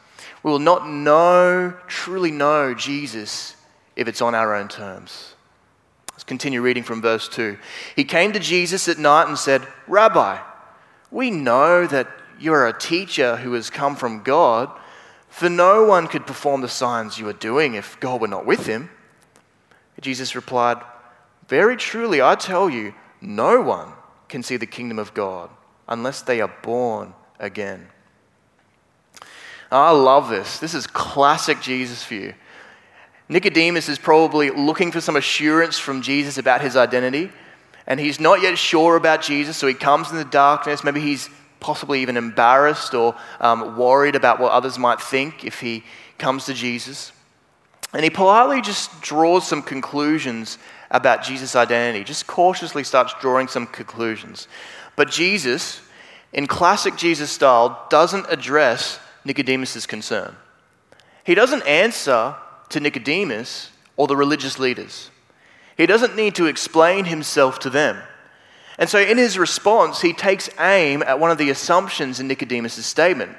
We 0.43 0.51
will 0.51 0.59
not 0.59 0.89
know, 0.89 1.77
truly 1.87 2.31
know 2.31 2.75
Jesus 2.75 3.57
if 3.97 4.09
it's 4.09 4.23
on 4.23 4.35
our 4.35 4.55
own 4.55 4.69
terms. 4.69 5.35
Let's 6.13 6.25
continue 6.25 6.63
reading 6.63 6.83
from 6.83 7.03
verse 7.03 7.29
2. 7.29 7.59
He 7.97 8.05
came 8.05 8.33
to 8.33 8.39
Jesus 8.39 8.89
at 8.89 8.99
night 8.99 9.29
and 9.29 9.39
said, 9.39 9.67
Rabbi, 9.87 10.39
we 11.11 11.31
know 11.31 11.87
that 11.87 12.09
you 12.39 12.53
are 12.53 12.67
a 12.67 12.79
teacher 12.79 13.37
who 13.37 13.53
has 13.55 13.71
come 13.71 13.97
from 13.97 14.23
God, 14.23 14.71
for 15.29 15.49
no 15.49 15.85
one 15.85 16.07
could 16.07 16.27
perform 16.27 16.61
the 16.61 16.69
signs 16.69 17.19
you 17.19 17.29
are 17.29 17.33
doing 17.33 17.75
if 17.75 17.99
God 18.01 18.21
were 18.21 18.29
not 18.29 18.47
with 18.47 18.67
him. 18.67 18.91
Jesus 20.01 20.37
replied, 20.37 20.79
Very 21.49 21.77
truly, 21.77 22.23
I 22.23 22.35
tell 22.35 22.71
you, 22.71 22.95
no 23.21 23.61
one 23.61 23.93
can 24.29 24.43
see 24.43 24.57
the 24.57 24.67
kingdom 24.67 24.99
of 24.99 25.15
God 25.15 25.51
unless 25.89 26.23
they 26.23 26.41
are 26.41 26.53
born 26.63 27.15
again. 27.39 27.89
I 29.71 29.91
love 29.91 30.29
this. 30.29 30.59
This 30.59 30.75
is 30.75 30.87
classic 30.87 31.61
Jesus 31.61 32.03
for 32.03 32.15
you. 32.15 32.35
Nicodemus 33.29 33.89
is 33.89 33.99
probably 33.99 34.51
looking 34.51 34.91
for 34.91 35.01
some 35.01 35.17
assurance 35.17 35.79
from 35.79 36.01
Jesus 36.01 36.39
about 36.39 36.63
his 36.63 36.77
identity, 36.77 37.31
and 37.87 38.01
he's 38.01 38.19
not 38.19 38.41
yet 38.41 38.57
sure 38.57 38.97
about 38.97 39.21
Jesus, 39.21 39.57
so 39.57 39.67
he 39.67 39.75
comes 39.75 40.11
in 40.11 40.17
the 40.17 40.25
darkness. 40.25 40.83
Maybe 40.83 41.01
he's 41.01 41.29
possibly 41.61 42.01
even 42.01 42.17
embarrassed 42.17 42.95
or 42.95 43.15
um, 43.41 43.77
worried 43.77 44.15
about 44.15 44.41
what 44.41 44.53
others 44.53 44.79
might 44.79 45.01
think 45.01 45.45
if 45.45 45.61
he 45.61 45.85
comes 46.17 46.47
to 46.47 46.55
Jesus. 46.55 47.13
And 47.93 48.05
he 48.05 48.11
politely 48.11 48.61
just 48.61 49.01
draws 49.03 49.47
some 49.47 49.63
conclusions 49.63 50.59
about 50.91 51.23
Jesus' 51.23 51.57
identity, 51.57 52.05
just 52.05 52.27
cautiously 52.27 52.85
starts 52.85 53.15
drawing 53.21 53.49
some 53.49 53.67
conclusions. 53.67 54.49
But 54.97 55.11
Jesus, 55.11 55.81
in 56.33 56.47
classic 56.47 56.97
Jesus 56.97 57.31
style, 57.31 57.87
doesn't 57.91 58.27
address 58.31 59.01
Nicodemus' 59.29 59.87
concern. 59.87 60.35
He 61.23 61.37
doesn't 61.37 61.63
answer 61.67 62.35
to 62.71 62.81
Nicodemus 62.81 63.71
or 63.97 64.09
the 64.09 64.17
religious 64.17 64.59
leaders. 64.59 65.11
He 65.77 65.87
doesn't 65.87 66.17
need 66.17 66.35
to 66.37 66.47
explain 66.47 67.05
himself 67.05 67.61
to 67.61 67.71
them. 67.71 68.03
And 68.79 68.89
so, 68.89 68.99
in 68.99 69.19
his 69.19 69.39
response, 69.39 70.01
he 70.01 70.13
takes 70.13 70.49
aim 70.59 71.03
at 71.03 71.21
one 71.21 71.31
of 71.31 71.39
the 71.39 71.51
assumptions 71.51 72.19
in 72.19 72.29
Nicodemus' 72.29 72.85
statement. 72.87 73.37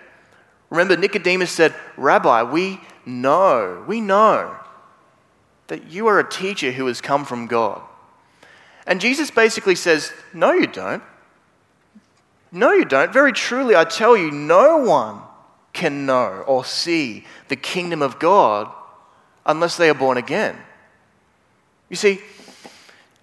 Remember, 0.69 0.95
Nicodemus 0.95 1.51
said, 1.51 1.73
Rabbi, 1.97 2.43
we 2.43 2.79
know, 3.05 3.83
we 3.87 3.99
know 3.99 4.55
that 5.67 5.89
you 5.89 6.07
are 6.07 6.19
a 6.19 6.29
teacher 6.29 6.71
who 6.71 6.85
has 6.87 7.01
come 7.01 7.25
from 7.25 7.47
God. 7.47 7.81
And 8.85 9.01
Jesus 9.01 9.31
basically 9.31 9.75
says, 9.75 10.13
No, 10.33 10.51
you 10.51 10.67
don't. 10.67 11.01
No, 12.51 12.71
you 12.73 12.85
don't. 12.85 13.11
Very 13.13 13.33
truly, 13.33 13.75
I 13.75 13.85
tell 13.85 14.15
you, 14.15 14.29
no 14.31 14.77
one 14.77 15.21
can 15.73 16.05
know 16.05 16.43
or 16.47 16.65
see 16.65 17.25
the 17.47 17.55
kingdom 17.55 18.01
of 18.01 18.19
God 18.19 18.71
unless 19.45 19.77
they 19.77 19.89
are 19.89 19.95
born 19.95 20.17
again. 20.17 20.57
You 21.89 21.95
see, 21.95 22.19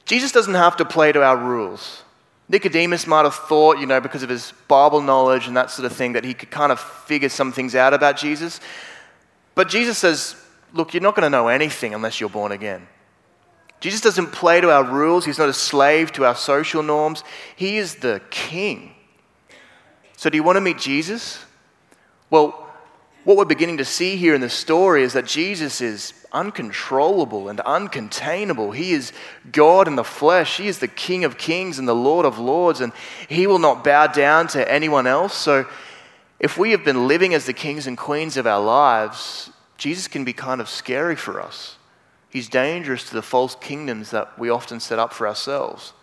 Jesus 0.05 0.33
doesn't 0.33 0.55
have 0.55 0.77
to 0.77 0.85
play 0.85 1.13
to 1.13 1.23
our 1.23 1.37
rules. 1.37 2.03
Nicodemus 2.49 3.07
might 3.07 3.25
have 3.25 3.35
thought, 3.35 3.79
you 3.79 3.87
know, 3.87 4.01
because 4.01 4.23
of 4.23 4.29
his 4.29 4.53
Bible 4.69 5.01
knowledge 5.01 5.49
and 5.49 5.57
that 5.57 5.71
sort 5.71 5.91
of 5.91 5.97
thing, 5.97 6.13
that 6.13 6.25
he 6.25 6.33
could 6.33 6.51
kind 6.51 6.71
of 6.71 6.79
figure 6.79 7.29
some 7.29 7.53
things 7.53 7.75
out 7.75 7.93
about 7.93 8.17
Jesus. 8.17 8.61
But 9.55 9.69
Jesus 9.69 9.99
says, 9.99 10.37
look, 10.73 10.95
you're 10.95 11.03
not 11.03 11.17
going 11.17 11.25
to 11.25 11.31
know 11.31 11.49
anything 11.49 11.95
unless 11.95 12.21
you're 12.21 12.29
born 12.29 12.53
again. 12.53 12.87
Jesus 13.81 14.01
doesn't 14.01 14.33
play 14.33 14.61
to 14.61 14.71
our 14.71 14.85
rules, 14.85 15.25
he's 15.25 15.39
not 15.39 15.49
a 15.49 15.53
slave 15.53 16.13
to 16.13 16.25
our 16.25 16.35
social 16.35 16.83
norms. 16.83 17.25
He 17.57 17.77
is 17.77 17.97
the 17.97 18.23
king. 18.31 18.95
So, 20.17 20.31
do 20.31 20.37
you 20.37 20.43
want 20.43 20.57
to 20.57 20.63
meet 20.63 20.79
Jesus? 20.79 21.45
Well, 22.31 22.67
what 23.25 23.37
we're 23.37 23.45
beginning 23.45 23.79
to 23.79 23.85
see 23.85 24.17
here 24.17 24.35
in 24.35 24.41
the 24.41 24.49
story 24.49 25.03
is 25.03 25.15
that 25.15 25.27
Jesus 25.27 25.81
is 25.81 26.13
uncontrollable 26.33 27.49
and 27.49 27.59
uncontainable. 27.61 28.75
He 28.75 28.93
is 28.93 29.13
God 29.51 29.89
in 29.89 29.97
the 29.97 30.05
flesh. 30.05 30.59
He 30.59 30.69
is 30.69 30.79
the 30.79 30.89
King 30.89 31.25
of 31.25 31.37
kings 31.37 31.79
and 31.79 31.89
the 31.89 31.95
Lord 31.95 32.25
of 32.25 32.39
lords, 32.39 32.81
and 32.81 32.93
He 33.29 33.47
will 33.47 33.59
not 33.59 33.83
bow 33.83 34.07
down 34.07 34.47
to 34.49 34.71
anyone 34.71 35.07
else. 35.07 35.35
So, 35.35 35.67
if 36.39 36.59
we 36.59 36.71
have 36.73 36.85
been 36.85 37.09
living 37.09 37.35
as 37.35 37.47
the 37.47 37.53
kings 37.53 37.87
and 37.87 37.97
queens 37.97 38.37
of 38.37 38.47
our 38.47 38.63
lives, 38.63 39.51
Jesus 39.79 40.07
can 40.07 40.25
be 40.25 40.33
kind 40.33 40.61
of 40.61 40.69
scary 40.69 41.17
for 41.17 41.41
us. 41.41 41.77
He's 42.29 42.49
dangerous 42.49 43.09
to 43.09 43.15
the 43.15 43.23
false 43.23 43.57
kingdoms 43.57 44.11
that 44.11 44.39
we 44.39 44.51
often 44.51 44.79
set 44.79 44.99
up 44.99 45.13
for 45.13 45.27
ourselves. 45.27 45.95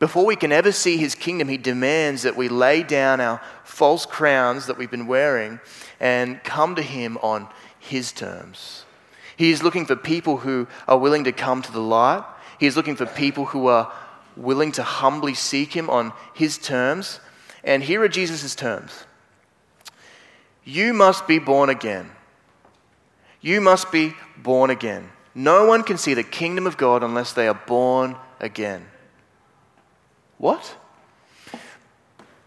Before 0.00 0.24
we 0.24 0.34
can 0.34 0.50
ever 0.50 0.72
see 0.72 0.96
his 0.96 1.14
kingdom, 1.14 1.48
he 1.48 1.58
demands 1.58 2.22
that 2.22 2.34
we 2.34 2.48
lay 2.48 2.82
down 2.82 3.20
our 3.20 3.38
false 3.64 4.06
crowns 4.06 4.66
that 4.66 4.78
we've 4.78 4.90
been 4.90 5.06
wearing 5.06 5.60
and 6.00 6.42
come 6.42 6.74
to 6.74 6.82
him 6.82 7.18
on 7.22 7.48
his 7.78 8.10
terms. 8.10 8.86
He 9.36 9.50
is 9.50 9.62
looking 9.62 9.84
for 9.84 9.96
people 9.96 10.38
who 10.38 10.66
are 10.88 10.98
willing 10.98 11.24
to 11.24 11.32
come 11.32 11.60
to 11.60 11.70
the 11.70 11.80
light. 11.80 12.24
He 12.58 12.66
is 12.66 12.76
looking 12.76 12.96
for 12.96 13.04
people 13.04 13.44
who 13.44 13.66
are 13.66 13.92
willing 14.36 14.72
to 14.72 14.82
humbly 14.82 15.34
seek 15.34 15.74
him 15.74 15.90
on 15.90 16.14
his 16.32 16.56
terms. 16.56 17.20
And 17.62 17.82
here 17.82 18.02
are 18.02 18.08
Jesus' 18.08 18.54
terms 18.54 19.04
You 20.64 20.94
must 20.94 21.28
be 21.28 21.38
born 21.38 21.68
again. 21.68 22.10
You 23.42 23.60
must 23.60 23.92
be 23.92 24.14
born 24.38 24.70
again. 24.70 25.10
No 25.34 25.66
one 25.66 25.82
can 25.82 25.98
see 25.98 26.14
the 26.14 26.22
kingdom 26.22 26.66
of 26.66 26.78
God 26.78 27.02
unless 27.02 27.34
they 27.34 27.48
are 27.48 27.60
born 27.66 28.16
again. 28.40 28.86
What? 30.40 30.74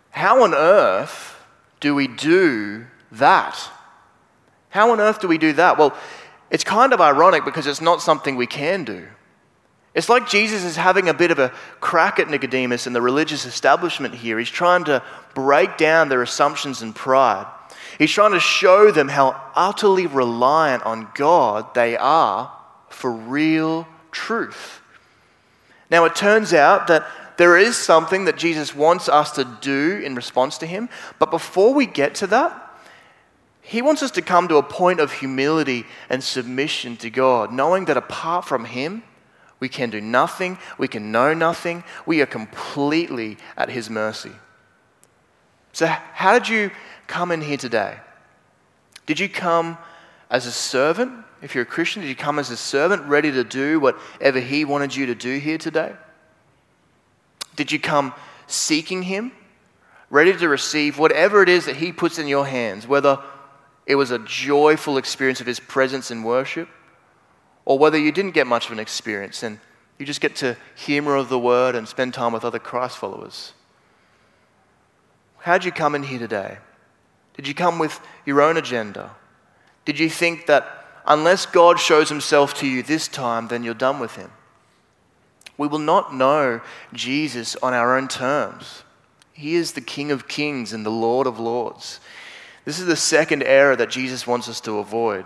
How 0.10 0.42
on 0.42 0.56
earth 0.56 1.36
do 1.80 1.94
we 1.94 2.08
do 2.08 2.88
that? 3.12 3.56
How 4.70 4.90
on 4.90 5.00
earth 5.00 5.20
do 5.20 5.28
we 5.28 5.38
do 5.38 5.54
that? 5.54 5.78
Well, 5.78 5.96
it's 6.50 6.64
kind 6.64 6.92
of 6.92 7.00
ironic 7.00 7.46
because 7.46 7.68
it's 7.68 7.82
not 7.82 8.02
something 8.02 8.36
we 8.36 8.48
can 8.48 8.84
do. 8.84 9.06
It's 9.94 10.10
like 10.10 10.28
Jesus 10.28 10.64
is 10.64 10.76
having 10.76 11.08
a 11.08 11.14
bit 11.14 11.30
of 11.30 11.38
a 11.38 11.50
crack 11.82 12.18
at 12.18 12.32
Nicodemus 12.32 12.88
and 12.88 12.96
the 12.96 13.02
religious 13.02 13.46
establishment 13.46 14.16
here. 14.16 14.40
He's 14.40 14.50
trying 14.50 14.86
to 14.86 15.04
break 15.36 15.78
down 15.78 16.10
their 16.10 16.24
assumptions 16.24 16.82
and 16.82 16.96
pride. 16.96 17.46
He's 18.00 18.12
trying 18.12 18.32
to 18.32 18.40
show 18.40 18.90
them 18.90 19.08
how 19.08 19.40
utterly 19.54 20.08
reliant 20.08 20.82
on 20.82 21.10
God 21.14 21.76
they 21.76 21.96
are 21.96 22.52
for 22.90 23.12
real 23.12 23.88
truth. 24.12 24.82
Now, 25.92 26.06
it 26.06 26.16
turns 26.16 26.56
out 26.56 26.88
that 26.88 27.06
there 27.44 27.58
is 27.58 27.76
something 27.76 28.24
that 28.24 28.38
Jesus 28.38 28.74
wants 28.74 29.10
us 29.10 29.32
to 29.32 29.44
do 29.60 30.02
in 30.02 30.16
response 30.16 30.58
to 30.60 30.66
Him, 30.66 30.88
but 31.20 31.30
before 31.30 31.74
we 31.74 31.86
get 31.86 32.16
to 32.16 32.28
that, 32.28 32.74
He 33.60 33.82
wants 33.82 34.02
us 34.02 34.12
to 34.12 34.22
come 34.22 34.48
to 34.48 34.56
a 34.56 34.64
point 34.64 35.02
of 35.02 35.12
humility 35.12 35.86
and 36.10 36.24
submission 36.24 36.96
to 36.96 37.10
God, 37.10 37.52
knowing 37.52 37.84
that 37.86 37.98
apart 37.98 38.46
from 38.46 38.64
Him, 38.64 39.04
we 39.60 39.68
can 39.68 39.90
do 39.90 40.00
nothing, 40.00 40.58
we 40.78 40.88
can 40.88 41.12
know 41.12 41.34
nothing, 41.34 41.84
we 42.06 42.22
are 42.22 42.26
completely 42.26 43.36
at 43.58 43.68
His 43.68 43.90
mercy. 43.90 44.32
So, 45.74 45.88
how 45.88 46.40
did 46.40 46.48
you 46.48 46.72
come 47.08 47.30
in 47.30 47.42
here 47.42 47.58
today? 47.58 47.98
Did 49.06 49.20
you 49.20 49.28
come 49.28 49.78
as 50.30 50.46
a 50.46 50.52
servant? 50.54 51.12
If 51.42 51.56
you're 51.56 51.64
a 51.64 51.66
Christian, 51.76 52.04
did 52.04 52.08
you 52.08 52.16
come 52.16 52.40
as 52.40 52.52
a 52.52 52.56
servant 52.56 53.04
ready 53.04 53.34
to 53.34 53.44
do 53.44 53.82
whatever 53.82 54.40
He 54.40 54.64
wanted 54.64 54.96
you 54.96 55.08
to 55.08 55.16
do 55.16 55.40
here 55.40 55.58
today? 55.58 55.92
Did 57.56 57.72
you 57.72 57.80
come 57.80 58.14
seeking 58.48 59.04
Him, 59.04 59.32
ready 60.10 60.36
to 60.36 60.50
receive 60.50 60.98
whatever 60.98 61.42
it 61.42 61.50
is 61.50 61.66
that 61.66 61.78
He 61.78 61.92
puts 61.92 62.20
in 62.20 62.28
your 62.28 62.46
hands, 62.46 62.88
whether 62.88 63.20
it 63.86 63.96
was 63.96 64.12
a 64.12 64.20
joyful 64.20 64.98
experience 64.98 65.42
of 65.42 65.48
His 65.48 65.60
presence 65.60 66.12
in 66.12 66.24
worship, 66.24 66.70
or 67.66 67.78
whether 67.78 67.98
you 67.98 68.12
didn't 68.12 68.32
get 68.32 68.48
much 68.48 68.66
of 68.66 68.72
an 68.72 68.80
experience 68.80 69.44
and 69.44 69.60
you 70.00 70.06
just 70.06 70.22
get 70.22 70.36
to 70.38 70.58
hear 70.76 71.02
more 71.02 71.16
of 71.16 71.30
the 71.30 71.40
Word 71.40 71.76
and 71.76 71.88
spend 71.88 72.14
time 72.14 72.34
with 72.34 72.44
other 72.44 72.60
Christ 72.60 72.98
followers? 72.98 73.54
How'd 75.40 75.66
you 75.66 75.72
come 75.72 75.96
in 75.96 76.04
here 76.04 76.20
today? 76.20 76.58
Did 77.36 77.48
you 77.48 77.54
come 77.54 77.80
with 77.80 78.00
your 78.26 78.42
own 78.42 78.58
agenda? 78.58 79.12
Did 79.86 80.00
you 80.00 80.10
think 80.10 80.46
that 80.46 80.86
unless 81.06 81.46
God 81.46 81.80
shows 81.80 82.10
himself 82.10 82.54
to 82.56 82.68
you 82.68 82.84
this 82.84 83.08
time, 83.08 83.48
then 83.48 83.64
you're 83.64 83.74
done 83.74 84.00
with 84.00 84.16
him? 84.16 84.32
We 85.58 85.68
will 85.68 85.80
not 85.80 86.14
know 86.14 86.62
Jesus 86.94 87.56
on 87.58 87.74
our 87.74 87.98
own 87.98 88.08
terms. 88.08 88.84
He 89.34 89.56
is 89.56 89.74
the 89.74 89.82
King 89.82 90.12
of 90.12 90.28
kings 90.28 90.74
and 90.74 90.86
the 90.86 90.92
Lord 90.92 91.28
of 91.28 91.40
lords. 91.40 92.00
This 92.66 92.80
is 92.80 92.86
the 92.86 92.96
second 92.96 93.44
error 93.44 93.76
that 93.76 93.90
Jesus 93.90 94.26
wants 94.26 94.48
us 94.48 94.62
to 94.62 94.80
avoid. 94.80 95.26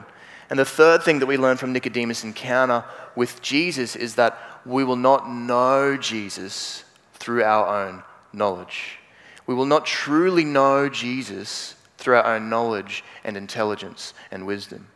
And 0.50 0.58
the 0.58 0.66
third 0.66 1.04
thing 1.04 1.20
that 1.20 1.26
we 1.26 1.38
learn 1.38 1.58
from 1.58 1.74
Nicodemus' 1.74 2.24
encounter 2.24 2.86
with 3.16 3.42
Jesus 3.42 3.96
is 3.96 4.16
that 4.16 4.38
we 4.66 4.84
will 4.84 4.96
not 4.96 5.30
know 5.30 5.98
Jesus 5.98 6.84
through 7.14 7.44
our 7.44 7.86
own 7.86 8.04
knowledge. 8.34 9.00
We 9.46 9.56
will 9.56 9.66
not 9.66 9.86
truly 9.86 10.44
know 10.44 10.90
Jesus 10.90 11.76
through 11.98 12.16
our 12.16 12.36
own 12.36 12.50
knowledge 12.50 13.04
and 13.24 13.36
intelligence 13.36 14.14
and 14.32 14.46
wisdom. 14.46 14.88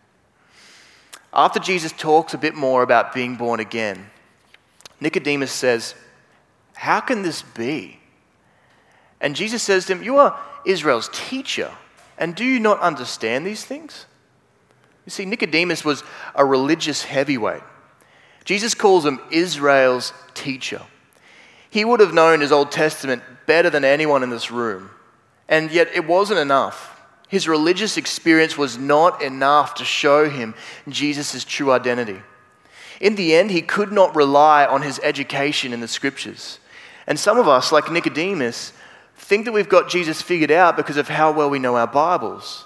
After 1.34 1.60
Jesus 1.60 1.94
talks 1.94 2.34
a 2.34 2.38
bit 2.38 2.56
more 2.56 2.84
about 2.84 3.14
being 3.14 3.36
born 3.36 3.60
again, 3.60 4.10
Nicodemus 5.02 5.52
says, 5.52 5.96
How 6.76 7.02
can 7.02 7.24
this 7.24 7.42
be? 7.42 8.00
And 9.20 9.36
Jesus 9.36 9.62
says 9.62 9.86
to 9.86 9.94
him, 9.94 10.04
You 10.04 10.18
are 10.18 10.40
Israel's 10.66 11.10
teacher, 11.12 11.72
and 12.18 12.36
do 12.36 12.46
you 12.46 12.60
not 12.60 12.80
understand 12.80 13.46
these 13.46 13.66
things? 13.66 14.06
You 15.06 15.10
see, 15.10 15.26
Nicodemus 15.26 15.84
was 15.84 16.04
a 16.36 16.46
religious 16.46 17.04
heavyweight. 17.04 17.64
Jesus 18.46 18.76
calls 18.76 19.06
him 19.06 19.20
Israel's 19.32 20.14
teacher. 20.34 20.82
He 21.70 21.84
would 21.86 22.00
have 22.00 22.14
known 22.14 22.42
his 22.42 22.52
Old 22.52 22.72
Testament 22.72 23.24
better 23.48 23.70
than 23.70 23.84
anyone 23.84 24.24
in 24.24 24.30
this 24.30 24.52
room. 24.52 24.92
And 25.48 25.72
yet 25.72 25.90
it 25.94 26.06
wasn't 26.06 26.40
enough. 26.40 27.02
His 27.28 27.48
religious 27.48 27.98
experience 27.98 28.58
was 28.58 28.78
not 28.78 29.22
enough 29.22 29.76
to 29.76 29.86
show 29.86 30.30
him 30.30 30.54
Jesus' 30.90 31.44
true 31.46 31.72
identity. 31.72 32.22
In 33.02 33.16
the 33.16 33.34
end, 33.34 33.50
he 33.50 33.64
could 33.64 33.92
not 33.92 34.16
rely 34.16 34.64
on 34.64 34.84
his 34.84 35.00
education 35.04 35.74
in 35.74 35.80
the 35.80 35.88
scriptures. 35.88 36.60
And 37.08 37.20
some 37.20 37.40
of 37.40 37.48
us, 37.48 37.72
like 37.72 37.92
Nicodemus, 37.92 38.74
think 39.16 39.46
that 39.46 39.52
we've 39.52 39.68
got 39.68 39.90
Jesus 39.90 40.22
figured 40.22 40.52
out 40.52 40.78
because 40.78 40.98
of 40.98 41.10
how 41.10 41.32
well 41.32 41.50
we 41.50 41.58
know 41.58 41.76
our 41.76 41.88
Bibles, 41.88 42.66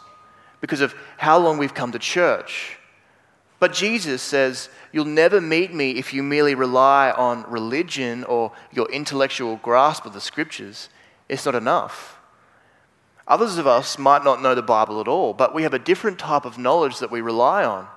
because 0.60 0.82
of 0.82 0.94
how 1.18 1.38
long 1.38 1.58
we've 1.58 1.74
come 1.74 1.94
to 1.94 2.00
church. 2.00 2.78
But 3.60 3.72
Jesus 3.72 4.22
says, 4.22 4.68
You'll 4.92 5.06
never 5.06 5.40
meet 5.40 5.74
me 5.74 5.92
if 5.92 6.14
you 6.14 6.22
merely 6.22 6.54
rely 6.54 7.12
on 7.12 7.50
religion 7.50 8.26
or 8.26 8.52
your 8.74 8.92
intellectual 8.92 9.56
grasp 9.58 10.06
of 10.06 10.12
the 10.12 10.22
scriptures. 10.22 10.90
It's 11.30 11.46
not 11.46 11.56
enough. 11.56 12.20
Others 13.26 13.58
of 13.58 13.68
us 13.68 13.98
might 13.98 14.26
not 14.26 14.42
know 14.42 14.54
the 14.54 14.62
Bible 14.62 15.00
at 15.00 15.08
all, 15.08 15.34
but 15.34 15.56
we 15.56 15.64
have 15.64 15.74
a 15.74 15.80
different 15.80 16.20
type 16.20 16.44
of 16.44 16.58
knowledge 16.58 17.00
that 17.00 17.10
we 17.10 17.22
rely 17.22 17.64
on. 17.64 17.88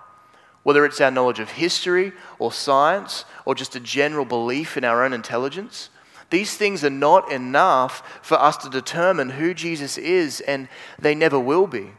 Whether 0.63 0.85
it's 0.85 1.01
our 1.01 1.11
knowledge 1.11 1.39
of 1.41 1.53
history 1.53 2.13
or 2.39 2.53
science 2.53 3.25
or 3.45 3.55
just 3.55 3.77
a 3.77 3.81
general 3.81 4.25
belief 4.25 4.77
in 4.77 4.85
our 4.85 5.05
own 5.05 5.13
intelligence, 5.13 5.91
these 6.31 6.57
things 6.57 6.85
are 6.85 6.91
not 6.91 7.33
enough 7.33 8.21
for 8.23 8.39
us 8.39 8.57
to 8.59 8.69
determine 8.69 9.31
who 9.31 9.55
Jesus 9.55 9.97
is, 9.97 10.41
and 10.41 10.69
they 10.99 11.15
never 11.15 11.39
will 11.39 11.67
be. 11.67 11.93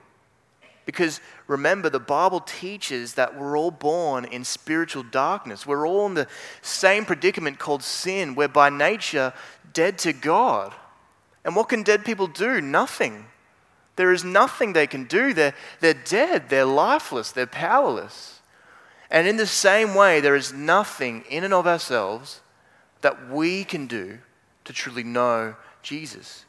Because 0.85 1.19
remember, 1.47 1.89
the 1.89 1.99
Bible 1.99 2.39
teaches 2.39 3.13
that 3.13 3.39
we're 3.39 3.57
all 3.57 3.71
born 3.71 4.25
in 4.25 4.43
spiritual 4.43 5.03
darkness. 5.03 5.65
We're 5.65 5.87
all 5.87 6.07
in 6.07 6.15
the 6.15 6.27
same 6.61 7.05
predicament 7.05 7.59
called 7.59 7.83
sin. 7.83 8.35
We're 8.35 8.47
by 8.47 8.69
nature 8.69 9.33
dead 9.73 9.97
to 9.99 10.13
God. 10.13 10.73
And 11.45 11.55
what 11.55 11.69
can 11.69 11.83
dead 11.83 12.05
people 12.05 12.27
do? 12.27 12.59
Nothing. 12.61 13.25
There 13.95 14.11
is 14.11 14.23
nothing 14.23 14.73
they 14.73 14.87
can 14.87 15.05
do. 15.05 15.33
They're, 15.33 15.53
they're 15.79 15.93
dead, 15.93 16.49
they're 16.49 16.65
lifeless, 16.65 17.31
they're 17.31 17.47
powerless. 17.47 18.38
And 19.11 19.27
in 19.27 19.37
the 19.37 19.47
same 19.47 19.95
way, 19.95 20.19
there 20.21 20.35
is 20.35 20.53
nothing 20.53 21.23
in 21.29 21.43
and 21.43 21.53
of 21.53 21.65
ourselves 21.65 22.41
that 23.01 23.29
we 23.29 23.63
can 23.63 23.87
do 23.87 24.19
to 24.65 24.73
truly 24.73 25.03
know 25.03 25.55
Jesus. 25.81 26.45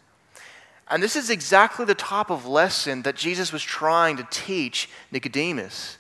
And 0.89 1.03
this 1.03 1.17
is 1.17 1.31
exactly 1.31 1.85
the 1.85 1.95
type 1.95 2.31
of 2.31 2.47
lesson 2.47 3.03
that 3.03 3.17
Jesus 3.17 3.53
was 3.53 3.63
trying 3.63 4.17
to 4.17 4.27
teach 4.31 4.89
Nicodemus. 5.13 5.97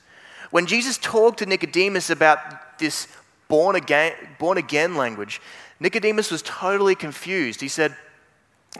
When 0.50 0.66
Jesus 0.66 0.98
talked 0.98 1.38
to 1.38 1.46
Nicodemus 1.46 2.10
about 2.10 2.78
this 2.78 3.06
born 3.48 3.76
again, 3.76 4.14
born 4.38 4.58
again 4.58 4.96
language, 4.96 5.40
Nicodemus 5.78 6.30
was 6.30 6.42
totally 6.42 6.96
confused. 6.96 7.60
He 7.60 7.68
said, 7.68 7.96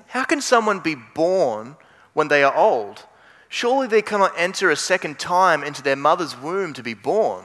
how 0.09 0.25
can 0.25 0.40
someone 0.40 0.81
be 0.81 0.97
born 0.97 1.77
when 2.12 2.29
they 2.29 2.43
are 2.43 2.55
old? 2.55 3.05
Surely 3.49 3.87
they 3.87 4.03
cannot 4.03 4.33
enter 4.37 4.71
a 4.71 4.77
second 4.77 5.19
time 5.19 5.64
into 5.64 5.83
their 5.83 5.97
mother's 5.97 6.37
womb 6.37 6.73
to 6.75 6.83
be 6.83 6.95
born. 6.95 7.45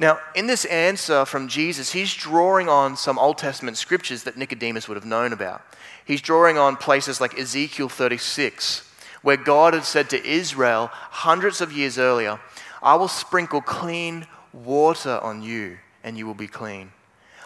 Now, 0.00 0.20
in 0.36 0.46
this 0.46 0.64
answer 0.66 1.24
from 1.24 1.48
Jesus, 1.48 1.90
he's 1.90 2.14
drawing 2.14 2.68
on 2.68 2.96
some 2.96 3.18
Old 3.18 3.36
Testament 3.36 3.76
scriptures 3.76 4.22
that 4.22 4.36
Nicodemus 4.36 4.86
would 4.86 4.94
have 4.96 5.04
known 5.04 5.32
about. 5.32 5.60
He's 6.04 6.20
drawing 6.20 6.56
on 6.56 6.76
places 6.76 7.20
like 7.20 7.36
Ezekiel 7.36 7.88
36, 7.88 8.88
where 9.22 9.36
God 9.36 9.74
had 9.74 9.84
said 9.84 10.08
to 10.10 10.24
Israel 10.24 10.88
hundreds 10.92 11.60
of 11.60 11.72
years 11.72 11.98
earlier, 11.98 12.38
I 12.80 12.94
will 12.94 13.08
sprinkle 13.08 13.60
clean 13.60 14.26
water 14.52 15.18
on 15.20 15.42
you, 15.42 15.78
and 16.04 16.16
you 16.16 16.26
will 16.26 16.34
be 16.34 16.46
clean. 16.46 16.92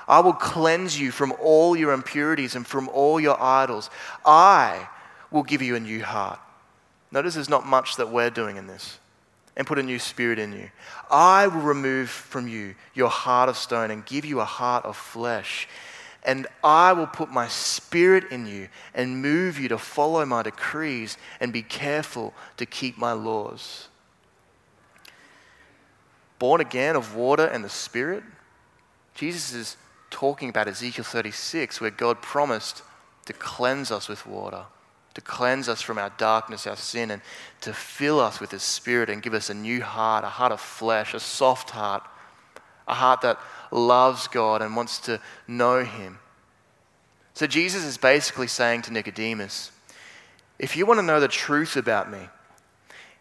I 0.06 0.20
will 0.20 0.34
cleanse 0.34 1.00
you 1.00 1.10
from 1.10 1.32
all 1.40 1.74
your 1.74 1.92
impurities 1.92 2.54
and 2.54 2.66
from 2.66 2.90
all 2.90 3.18
your 3.18 3.40
idols. 3.40 3.88
I 4.26 4.88
will 5.30 5.42
give 5.42 5.62
you 5.62 5.74
a 5.74 5.80
new 5.80 6.02
heart. 6.02 6.38
Notice 7.10 7.34
there's 7.34 7.48
not 7.48 7.66
much 7.66 7.96
that 7.96 8.10
we're 8.10 8.30
doing 8.30 8.58
in 8.58 8.66
this. 8.66 8.98
And 9.56 9.66
put 9.66 9.78
a 9.78 9.82
new 9.82 9.98
spirit 9.98 10.38
in 10.38 10.52
you. 10.52 10.70
I 11.10 11.46
will 11.46 11.60
remove 11.60 12.08
from 12.08 12.48
you 12.48 12.74
your 12.94 13.10
heart 13.10 13.48
of 13.48 13.58
stone 13.58 13.90
and 13.90 14.04
give 14.06 14.24
you 14.24 14.40
a 14.40 14.46
heart 14.46 14.84
of 14.86 14.96
flesh. 14.96 15.68
And 16.24 16.46
I 16.62 16.92
will 16.92 17.06
put 17.06 17.30
my 17.30 17.48
spirit 17.48 18.30
in 18.30 18.46
you 18.46 18.68
and 18.94 19.20
move 19.20 19.58
you 19.58 19.68
to 19.68 19.78
follow 19.78 20.24
my 20.24 20.42
decrees 20.42 21.18
and 21.40 21.52
be 21.52 21.62
careful 21.62 22.32
to 22.56 22.64
keep 22.64 22.96
my 22.96 23.12
laws. 23.12 23.88
Born 26.38 26.60
again 26.60 26.96
of 26.96 27.14
water 27.14 27.44
and 27.44 27.64
the 27.64 27.68
spirit, 27.68 28.22
Jesus 29.14 29.52
is 29.52 29.76
talking 30.10 30.48
about 30.48 30.68
Ezekiel 30.68 31.04
36, 31.04 31.80
where 31.80 31.90
God 31.90 32.22
promised 32.22 32.82
to 33.26 33.32
cleanse 33.32 33.90
us 33.90 34.08
with 34.08 34.26
water, 34.26 34.64
to 35.14 35.20
cleanse 35.20 35.68
us 35.68 35.82
from 35.82 35.98
our 35.98 36.10
darkness, 36.16 36.66
our 36.66 36.76
sin, 36.76 37.10
and 37.10 37.22
to 37.60 37.72
fill 37.72 38.20
us 38.20 38.40
with 38.40 38.50
His 38.50 38.62
Spirit 38.62 39.10
and 39.10 39.22
give 39.22 39.34
us 39.34 39.50
a 39.50 39.54
new 39.54 39.82
heart, 39.82 40.24
a 40.24 40.28
heart 40.28 40.52
of 40.52 40.60
flesh, 40.60 41.14
a 41.14 41.20
soft 41.20 41.70
heart, 41.70 42.02
a 42.88 42.94
heart 42.94 43.20
that 43.20 43.38
loves 43.70 44.28
God 44.28 44.62
and 44.62 44.74
wants 44.74 44.98
to 45.00 45.20
know 45.46 45.84
Him. 45.84 46.18
So 47.34 47.46
Jesus 47.46 47.84
is 47.84 47.98
basically 47.98 48.46
saying 48.46 48.82
to 48.82 48.92
Nicodemus, 48.92 49.70
if 50.58 50.76
you 50.76 50.86
want 50.86 50.98
to 50.98 51.06
know 51.06 51.20
the 51.20 51.28
truth 51.28 51.76
about 51.76 52.10
me, 52.10 52.28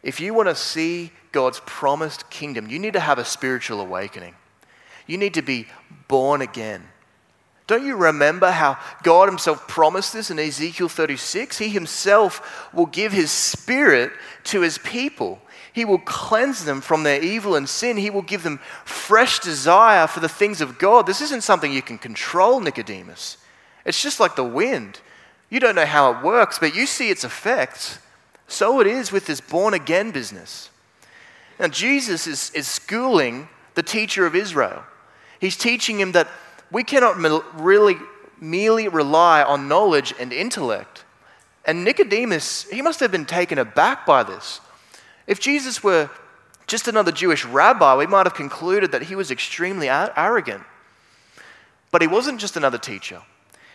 if 0.03 0.19
you 0.19 0.33
want 0.33 0.49
to 0.49 0.55
see 0.55 1.11
God's 1.31 1.61
promised 1.65 2.29
kingdom, 2.29 2.69
you 2.69 2.79
need 2.79 2.93
to 2.93 2.99
have 2.99 3.19
a 3.19 3.25
spiritual 3.25 3.79
awakening. 3.79 4.35
You 5.07 5.17
need 5.17 5.33
to 5.35 5.41
be 5.41 5.67
born 6.07 6.41
again. 6.41 6.83
Don't 7.71 7.85
you 7.85 7.95
remember 7.95 8.51
how 8.51 8.77
God 9.01 9.29
Himself 9.29 9.65
promised 9.65 10.11
this 10.11 10.29
in 10.29 10.37
Ezekiel 10.37 10.89
36? 10.89 11.57
He 11.57 11.69
Himself 11.69 12.69
will 12.73 12.85
give 12.85 13.13
His 13.13 13.31
Spirit 13.31 14.11
to 14.43 14.59
His 14.59 14.77
people. 14.77 15.39
He 15.71 15.85
will 15.85 15.99
cleanse 15.99 16.65
them 16.65 16.81
from 16.81 17.03
their 17.03 17.23
evil 17.23 17.55
and 17.55 17.69
sin. 17.69 17.95
He 17.95 18.09
will 18.09 18.23
give 18.23 18.43
them 18.43 18.59
fresh 18.83 19.39
desire 19.39 20.05
for 20.05 20.19
the 20.19 20.27
things 20.27 20.59
of 20.59 20.79
God. 20.79 21.05
This 21.05 21.21
isn't 21.21 21.45
something 21.45 21.71
you 21.71 21.81
can 21.81 21.97
control, 21.97 22.59
Nicodemus. 22.59 23.37
It's 23.85 24.03
just 24.03 24.19
like 24.19 24.35
the 24.35 24.43
wind. 24.43 24.99
You 25.49 25.61
don't 25.61 25.75
know 25.75 25.85
how 25.85 26.11
it 26.11 26.25
works, 26.25 26.59
but 26.59 26.75
you 26.75 26.85
see 26.85 27.09
its 27.09 27.23
effects. 27.23 27.99
So 28.49 28.81
it 28.81 28.87
is 28.87 29.13
with 29.13 29.27
this 29.27 29.39
born 29.39 29.73
again 29.73 30.11
business. 30.11 30.71
Now, 31.57 31.69
Jesus 31.69 32.27
is, 32.27 32.51
is 32.53 32.67
schooling 32.67 33.47
the 33.75 33.83
teacher 33.83 34.25
of 34.25 34.35
Israel. 34.35 34.83
He's 35.39 35.55
teaching 35.55 36.01
him 36.01 36.11
that 36.11 36.27
we 36.71 36.83
cannot 36.83 37.17
really 37.61 37.97
merely 38.39 38.87
rely 38.87 39.43
on 39.43 39.67
knowledge 39.67 40.13
and 40.19 40.33
intellect. 40.33 41.05
And 41.65 41.83
Nicodemus, 41.83 42.63
he 42.63 42.81
must 42.81 42.99
have 43.01 43.11
been 43.11 43.25
taken 43.25 43.59
aback 43.59 44.05
by 44.05 44.23
this. 44.23 44.61
If 45.27 45.39
Jesus 45.39 45.83
were 45.83 46.09
just 46.65 46.87
another 46.87 47.11
Jewish 47.11 47.45
rabbi, 47.45 47.95
we 47.95 48.07
might 48.07 48.25
have 48.25 48.33
concluded 48.33 48.91
that 48.93 49.03
he 49.03 49.15
was 49.15 49.29
extremely 49.29 49.89
arrogant. 49.89 50.63
But 51.91 52.01
he 52.01 52.07
wasn't 52.07 52.39
just 52.39 52.57
another 52.57 52.77
teacher, 52.77 53.21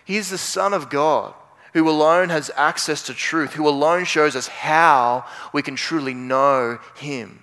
he 0.04 0.16
is 0.16 0.30
the 0.30 0.38
Son 0.38 0.72
of 0.72 0.88
God 0.88 1.34
who 1.74 1.90
alone 1.90 2.30
has 2.30 2.50
access 2.56 3.02
to 3.02 3.12
truth, 3.12 3.52
who 3.52 3.68
alone 3.68 4.04
shows 4.06 4.34
us 4.34 4.48
how 4.48 5.26
we 5.52 5.60
can 5.60 5.76
truly 5.76 6.14
know 6.14 6.78
him. 6.96 7.42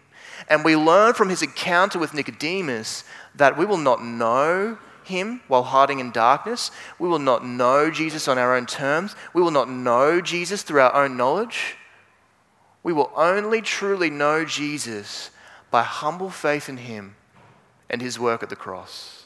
And 0.49 0.65
we 0.65 0.75
learn 0.75 1.13
from 1.13 1.29
his 1.29 1.43
encounter 1.43 1.99
with 1.99 2.15
Nicodemus 2.15 3.03
that 3.35 3.57
we 3.57 3.65
will 3.65 3.77
not 3.77 4.03
know 4.03 4.79
him 5.07 5.41
while 5.47 5.63
hiding 5.63 5.99
in 5.99 6.11
darkness. 6.11 6.71
We 6.99 7.07
will 7.09 7.19
not 7.19 7.45
know 7.45 7.91
Jesus 7.91 8.27
on 8.27 8.37
our 8.37 8.55
own 8.55 8.65
terms. 8.65 9.15
We 9.33 9.41
will 9.41 9.51
not 9.51 9.69
know 9.69 10.21
Jesus 10.21 10.63
through 10.63 10.81
our 10.81 10.93
own 10.93 11.17
knowledge. 11.17 11.75
We 12.83 12.93
will 12.93 13.11
only 13.15 13.61
truly 13.61 14.09
know 14.09 14.45
Jesus 14.45 15.31
by 15.71 15.83
humble 15.83 16.29
faith 16.29 16.69
in 16.69 16.77
him 16.77 17.15
and 17.89 18.01
his 18.01 18.19
work 18.19 18.43
at 18.43 18.49
the 18.49 18.55
cross. 18.55 19.25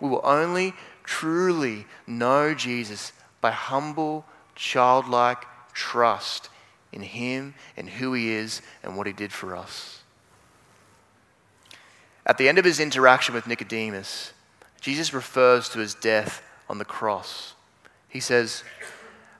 We 0.00 0.08
will 0.08 0.22
only 0.24 0.74
truly 1.04 1.86
know 2.06 2.54
Jesus 2.54 3.12
by 3.40 3.50
humble, 3.50 4.24
childlike 4.54 5.44
trust 5.72 6.50
in 6.92 7.02
Him 7.02 7.54
and 7.76 7.88
who 7.88 8.12
He 8.12 8.30
is 8.30 8.62
and 8.82 8.96
what 8.96 9.06
He 9.06 9.12
did 9.12 9.32
for 9.32 9.56
us. 9.56 10.02
At 12.26 12.36
the 12.36 12.48
end 12.48 12.58
of 12.58 12.64
his 12.64 12.78
interaction 12.78 13.34
with 13.34 13.46
Nicodemus, 13.46 14.32
Jesus 14.80 15.12
refers 15.12 15.68
to 15.70 15.78
his 15.78 15.94
death 15.94 16.42
on 16.68 16.78
the 16.78 16.84
cross. 16.84 17.54
He 18.08 18.20
says, 18.20 18.62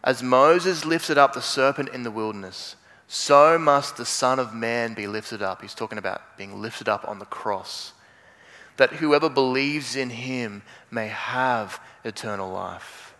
As 0.02 0.22
Moses 0.22 0.84
lifted 0.84 1.18
up 1.18 1.32
the 1.32 1.42
serpent 1.42 1.90
in 1.90 2.02
the 2.02 2.10
wilderness, 2.10 2.76
so 3.06 3.58
must 3.58 3.96
the 3.96 4.04
Son 4.04 4.38
of 4.38 4.54
Man 4.54 4.94
be 4.94 5.06
lifted 5.06 5.40
up. 5.40 5.62
He's 5.62 5.74
talking 5.74 5.98
about 5.98 6.36
being 6.36 6.60
lifted 6.60 6.88
up 6.88 7.08
on 7.08 7.18
the 7.18 7.24
cross, 7.24 7.92
that 8.76 8.94
whoever 8.94 9.30
believes 9.30 9.96
in 9.96 10.10
him 10.10 10.62
may 10.90 11.08
have 11.08 11.80
eternal 12.04 12.50
life. 12.50 13.14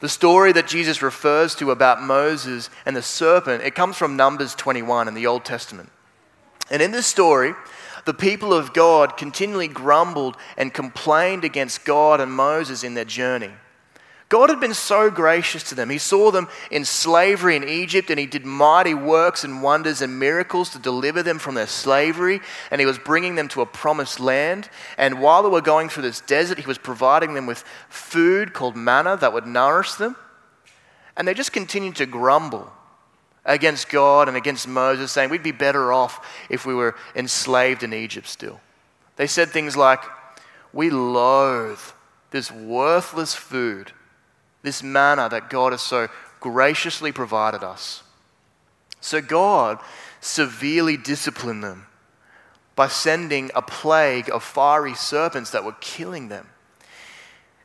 The 0.00 0.08
story 0.08 0.52
that 0.52 0.66
Jesus 0.66 1.00
refers 1.00 1.54
to 1.54 1.70
about 1.70 2.02
Moses 2.02 2.68
and 2.84 2.94
the 2.94 3.02
serpent, 3.02 3.62
it 3.62 3.74
comes 3.74 3.96
from 3.96 4.16
Numbers 4.16 4.54
21 4.54 5.08
in 5.08 5.14
the 5.14 5.26
Old 5.26 5.44
Testament. 5.44 5.90
And 6.70 6.82
in 6.82 6.90
this 6.90 7.06
story, 7.06 7.54
the 8.06 8.14
people 8.14 8.54
of 8.54 8.72
God 8.72 9.16
continually 9.16 9.68
grumbled 9.68 10.36
and 10.56 10.72
complained 10.72 11.44
against 11.44 11.84
God 11.84 12.20
and 12.20 12.32
Moses 12.32 12.84
in 12.84 12.94
their 12.94 13.04
journey. 13.04 13.50
God 14.28 14.48
had 14.48 14.58
been 14.58 14.74
so 14.74 15.10
gracious 15.10 15.62
to 15.64 15.74
them. 15.74 15.90
He 15.90 15.98
saw 15.98 16.30
them 16.30 16.48
in 16.70 16.84
slavery 16.84 17.54
in 17.54 17.68
Egypt 17.68 18.10
and 18.10 18.18
he 18.18 18.26
did 18.26 18.44
mighty 18.44 18.94
works 18.94 19.44
and 19.44 19.62
wonders 19.62 20.02
and 20.02 20.18
miracles 20.18 20.70
to 20.70 20.80
deliver 20.80 21.22
them 21.22 21.38
from 21.38 21.54
their 21.54 21.66
slavery. 21.66 22.40
And 22.70 22.80
he 22.80 22.86
was 22.86 22.98
bringing 22.98 23.36
them 23.36 23.48
to 23.48 23.60
a 23.60 23.66
promised 23.66 24.18
land. 24.18 24.68
And 24.98 25.20
while 25.20 25.42
they 25.42 25.48
were 25.48 25.60
going 25.60 25.88
through 25.88 26.04
this 26.04 26.20
desert, 26.20 26.58
he 26.58 26.66
was 26.66 26.78
providing 26.78 27.34
them 27.34 27.46
with 27.46 27.64
food 27.88 28.52
called 28.52 28.74
manna 28.74 29.16
that 29.16 29.32
would 29.32 29.46
nourish 29.46 29.94
them. 29.94 30.16
And 31.16 31.26
they 31.26 31.34
just 31.34 31.52
continued 31.52 31.96
to 31.96 32.06
grumble 32.06 32.72
against 33.46 33.88
God 33.88 34.28
and 34.28 34.36
against 34.36 34.68
Moses, 34.68 35.10
saying 35.10 35.30
we'd 35.30 35.42
be 35.42 35.52
better 35.52 35.92
off 35.92 36.26
if 36.50 36.66
we 36.66 36.74
were 36.74 36.94
enslaved 37.14 37.82
in 37.82 37.94
Egypt 37.94 38.26
still. 38.26 38.60
They 39.16 39.26
said 39.26 39.48
things 39.48 39.76
like, 39.76 40.02
We 40.72 40.90
loathe 40.90 41.80
this 42.30 42.52
worthless 42.52 43.34
food 43.34 43.92
this 44.66 44.82
manna 44.82 45.28
that 45.28 45.48
God 45.48 45.72
has 45.72 45.80
so 45.80 46.08
graciously 46.40 47.12
provided 47.12 47.62
us. 47.62 48.02
So 49.00 49.20
God 49.20 49.78
severely 50.20 50.96
disciplined 50.96 51.62
them 51.62 51.86
by 52.74 52.88
sending 52.88 53.52
a 53.54 53.62
plague 53.62 54.28
of 54.28 54.42
fiery 54.42 54.94
serpents 54.94 55.52
that 55.52 55.64
were 55.64 55.76
killing 55.80 56.28
them. 56.28 56.48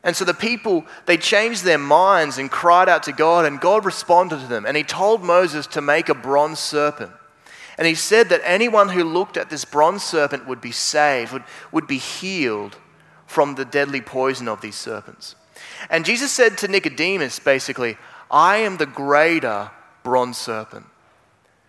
And 0.03 0.15
so 0.15 0.25
the 0.25 0.33
people, 0.33 0.85
they 1.05 1.17
changed 1.17 1.63
their 1.63 1.77
minds 1.77 2.37
and 2.37 2.49
cried 2.49 2.89
out 2.89 3.03
to 3.03 3.11
God, 3.11 3.45
and 3.45 3.61
God 3.61 3.85
responded 3.85 4.39
to 4.39 4.47
them. 4.47 4.65
And 4.65 4.75
he 4.75 4.83
told 4.83 5.23
Moses 5.23 5.67
to 5.67 5.81
make 5.81 6.09
a 6.09 6.15
bronze 6.15 6.59
serpent. 6.59 7.11
And 7.77 7.87
he 7.87 7.95
said 7.95 8.29
that 8.29 8.41
anyone 8.43 8.89
who 8.89 9.03
looked 9.03 9.37
at 9.37 9.49
this 9.49 9.65
bronze 9.65 10.03
serpent 10.03 10.47
would 10.47 10.61
be 10.61 10.71
saved, 10.71 11.31
would, 11.31 11.43
would 11.71 11.87
be 11.87 11.97
healed 11.97 12.77
from 13.27 13.55
the 13.55 13.65
deadly 13.65 14.01
poison 14.01 14.47
of 14.47 14.61
these 14.61 14.75
serpents. 14.75 15.35
And 15.89 16.05
Jesus 16.05 16.31
said 16.31 16.57
to 16.59 16.67
Nicodemus, 16.67 17.39
basically, 17.39 17.97
I 18.29 18.57
am 18.57 18.77
the 18.77 18.85
greater 18.85 19.71
bronze 20.03 20.37
serpent. 20.37 20.85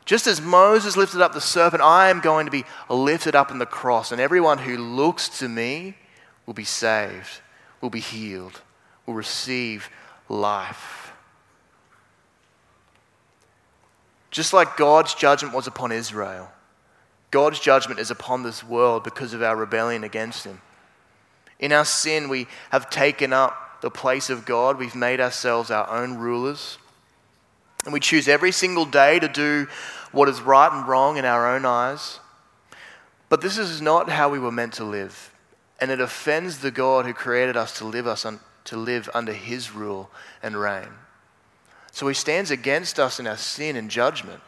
Just 0.05 0.27
as 0.27 0.41
Moses 0.41 0.97
lifted 0.97 1.21
up 1.21 1.33
the 1.33 1.41
serpent, 1.41 1.83
I 1.83 2.09
am 2.09 2.21
going 2.21 2.47
to 2.47 2.53
be 2.53 2.65
lifted 2.89 3.37
up 3.37 3.51
in 3.51 3.59
the 3.59 3.67
cross, 3.67 4.11
and 4.11 4.21
everyone 4.21 4.59
who 4.59 4.77
looks 4.77 5.29
to 5.39 5.49
me 5.49 5.97
will 6.45 6.55
be 6.55 6.65
saved, 6.65 7.41
will 7.83 7.91
be 7.91 8.01
healed, 8.01 8.63
will 9.05 9.15
receive 9.15 9.91
life. 10.29 11.13
Just 14.31 14.55
like 14.55 14.79
God's 14.79 15.15
judgment 15.15 15.55
was 15.55 15.67
upon 15.67 15.93
Israel, 15.93 16.51
God's 17.31 17.61
judgment 17.61 18.01
is 18.01 18.11
upon 18.11 18.43
this 18.43 18.65
world 18.65 19.05
because 19.05 19.35
of 19.35 19.43
our 19.43 19.57
rebellion 19.57 20.05
against 20.05 20.45
Him. 20.45 20.63
In 21.59 21.73
our 21.73 21.85
sin, 21.85 22.29
we 22.29 22.47
have 22.71 22.89
taken 22.89 23.33
up 23.33 23.81
the 23.83 23.91
place 23.91 24.31
of 24.31 24.45
God. 24.45 24.79
We've 24.79 24.95
made 24.95 25.21
ourselves 25.21 25.71
our 25.71 25.89
own 25.91 26.17
rulers. 26.17 26.79
And 27.85 27.93
we 27.93 28.01
choose 28.01 28.29
every 28.29 28.53
single 28.53 28.85
day 28.85 29.19
to 29.19 29.29
do 29.29 29.67
what 30.13 30.29
is 30.29 30.41
right 30.41 30.73
and 30.73 30.87
wrong 30.87 31.17
in 31.17 31.25
our 31.25 31.55
own 31.55 31.65
eyes. 31.65 32.21
But 33.29 33.41
this 33.41 33.59
is 33.59 33.81
not 33.81 34.09
how 34.09 34.29
we 34.29 34.39
were 34.39 34.53
meant 34.53 34.75
to 34.75 34.85
live. 34.85 35.32
And 35.83 35.91
it 35.91 36.01
offends 36.01 36.59
the 36.59 36.71
God 36.71 37.07
who 37.07 37.13
created 37.13 37.57
us 37.57 37.77
to 37.79 37.85
live, 37.85 38.07
us 38.07 38.25
un- 38.25 38.39
to 38.67 38.77
live 38.77 39.11
under 39.13 39.33
his 39.33 39.73
rule 39.73 40.13
and 40.41 40.57
reign. 40.57 40.91
So 41.91 42.07
he 42.07 42.15
stands 42.15 42.53
against 42.53 43.01
us 43.01 43.19
in 43.19 43.27
our 43.27 43.37
sin 43.37 43.75
and 43.75 43.91
judgment. 43.91 44.41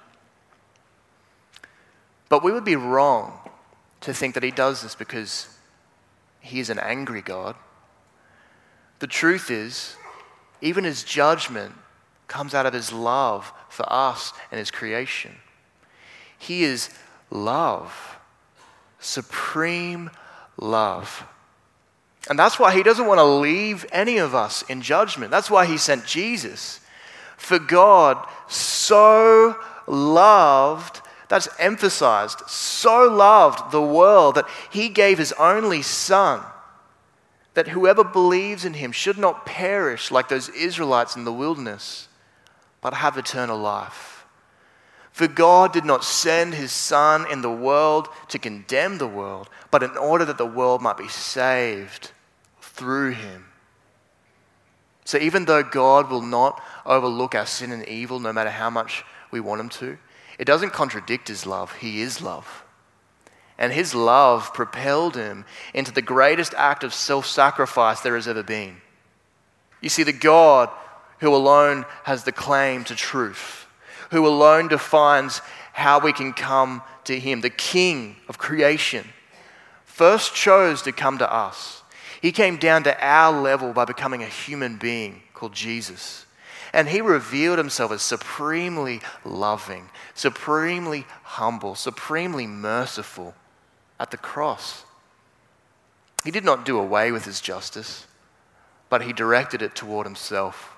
But 2.29 2.44
we 2.44 2.53
would 2.53 2.64
be 2.64 2.77
wrong 2.77 3.51
to 4.03 4.14
think 4.14 4.35
that 4.35 4.44
he 4.44 4.53
does 4.53 4.83
this 4.83 4.94
because 4.94 5.49
he 6.38 6.61
is 6.61 6.70
an 6.70 6.79
angry 6.79 7.20
God. 7.20 7.57
The 9.01 9.09
truth 9.09 9.51
is, 9.51 9.97
even 10.62 10.85
his 10.85 11.03
judgment 11.03 11.75
comes 12.29 12.55
out 12.55 12.64
of 12.64 12.73
his 12.73 12.92
love 12.92 13.53
for 13.70 13.92
us 13.92 14.33
and 14.53 14.61
his 14.61 14.70
creation. 14.70 15.35
He 16.38 16.62
is 16.62 16.90
love, 17.29 18.20
supreme 19.01 20.12
love. 20.57 21.27
And 22.29 22.38
that's 22.38 22.59
why 22.59 22.75
he 22.75 22.83
doesn't 22.83 23.07
want 23.07 23.19
to 23.19 23.25
leave 23.25 23.85
any 23.93 24.19
of 24.19 24.35
us 24.35 24.62
in 24.62 24.81
judgment. 24.81 25.31
That's 25.31 25.51
why 25.51 25.67
he 25.67 25.77
sent 25.77 26.07
Jesus. 26.07 26.81
For 27.37 27.59
God 27.59 28.27
so 28.49 29.57
loved, 29.87 31.03
that's 31.29 31.49
emphasized, 31.59 32.40
so 32.47 33.05
loved 33.05 33.73
the 33.73 33.83
world 33.83 34.37
that 34.37 34.49
he 34.71 34.88
gave 34.88 35.19
his 35.19 35.33
only 35.33 35.83
son 35.83 36.43
that 37.55 37.69
whoever 37.69 38.05
believes 38.05 38.64
in 38.64 38.75
him 38.75 38.93
should 38.93 39.17
not 39.17 39.47
perish 39.47 40.11
like 40.11 40.29
those 40.29 40.49
Israelites 40.51 41.17
in 41.17 41.25
the 41.25 41.33
wilderness, 41.33 42.09
but 42.81 42.95
have 42.95 43.17
eternal 43.17 43.57
life. 43.57 44.13
For 45.14 45.29
God 45.29 45.72
did 45.72 45.85
not 45.85 46.03
send 46.03 46.55
his 46.55 46.72
Son 46.72 47.24
in 47.31 47.40
the 47.40 47.48
world 47.48 48.09
to 48.31 48.38
condemn 48.40 48.98
the 48.98 49.07
world, 49.07 49.48
but 49.70 49.85
in 49.85 49.96
order 49.96 50.24
that 50.24 50.38
the 50.38 50.44
world 50.44 50.83
might 50.83 50.96
be 50.96 51.07
saved 51.07 52.11
through 52.61 53.12
him. 53.12 53.44
So 55.05 55.16
even 55.18 55.44
though 55.44 55.62
God 55.62 56.11
will 56.11 56.20
not 56.20 56.61
overlook 56.85 57.37
our 57.37 57.46
sin 57.46 57.70
and 57.70 57.87
evil, 57.87 58.18
no 58.18 58.33
matter 58.33 58.50
how 58.50 58.70
much 58.70 59.05
we 59.31 59.38
want 59.38 59.61
him 59.61 59.68
to, 59.68 59.98
it 60.37 60.46
doesn't 60.46 60.72
contradict 60.72 61.29
his 61.29 61.46
love. 61.46 61.77
He 61.77 62.00
is 62.00 62.20
love. 62.20 62.64
And 63.57 63.72
his 63.72 63.94
love 63.94 64.53
propelled 64.53 65.14
him 65.14 65.44
into 65.72 65.92
the 65.92 66.03
greatest 66.03 66.55
act 66.55 66.83
of 66.83 66.92
self 66.92 67.24
sacrifice 67.24 68.00
there 68.00 68.16
has 68.16 68.27
ever 68.27 68.42
been. 68.42 68.79
You 69.81 69.90
see, 69.90 70.03
the 70.03 70.12
God 70.12 70.70
who 71.20 71.33
alone 71.33 71.85
has 72.03 72.24
the 72.24 72.33
claim 72.33 72.83
to 72.83 72.96
truth, 72.96 73.63
who 74.11 74.27
alone 74.27 74.69
defines 74.69 75.40
how 75.73 75.99
we 75.99 76.12
can 76.12 76.33
come 76.33 76.83
to 77.05 77.19
him, 77.19 77.40
the 77.40 77.51
King 77.51 78.17
of 78.29 78.38
creation, 78.38 79.07
first 79.85 80.35
chose 80.35 80.83
to 80.83 80.93
come 80.93 81.19
to 81.19 81.33
us. 81.33 81.83
He 82.21 82.33
came 82.33 82.57
down 82.57 82.85
to 82.85 83.05
our 83.05 83.38
level 83.38 83.73
by 83.73 83.85
becoming 83.85 84.23
a 84.23 84.27
human 84.27 84.77
being 84.77 85.23
called 85.35 85.53
Jesus. 85.53 86.27
And 86.73 86.88
he 86.88 87.01
revealed 87.01 87.59
himself 87.59 87.93
as 87.93 88.03
supremely 88.03 89.01
loving, 89.25 89.90
supremely 90.14 91.07
humble, 91.23 91.75
supremely 91.75 92.47
merciful 92.47 93.35
at 94.01 94.11
the 94.11 94.17
cross. 94.17 94.85
He 96.25 96.31
did 96.31 96.45
not 96.45 96.64
do 96.64 96.79
away 96.79 97.12
with 97.12 97.25
his 97.27 97.40
justice, 97.40 98.07
but 98.88 99.03
he 99.03 99.12
directed 99.12 99.62
it 99.62 99.77
toward 99.77 100.07
himself 100.07 100.73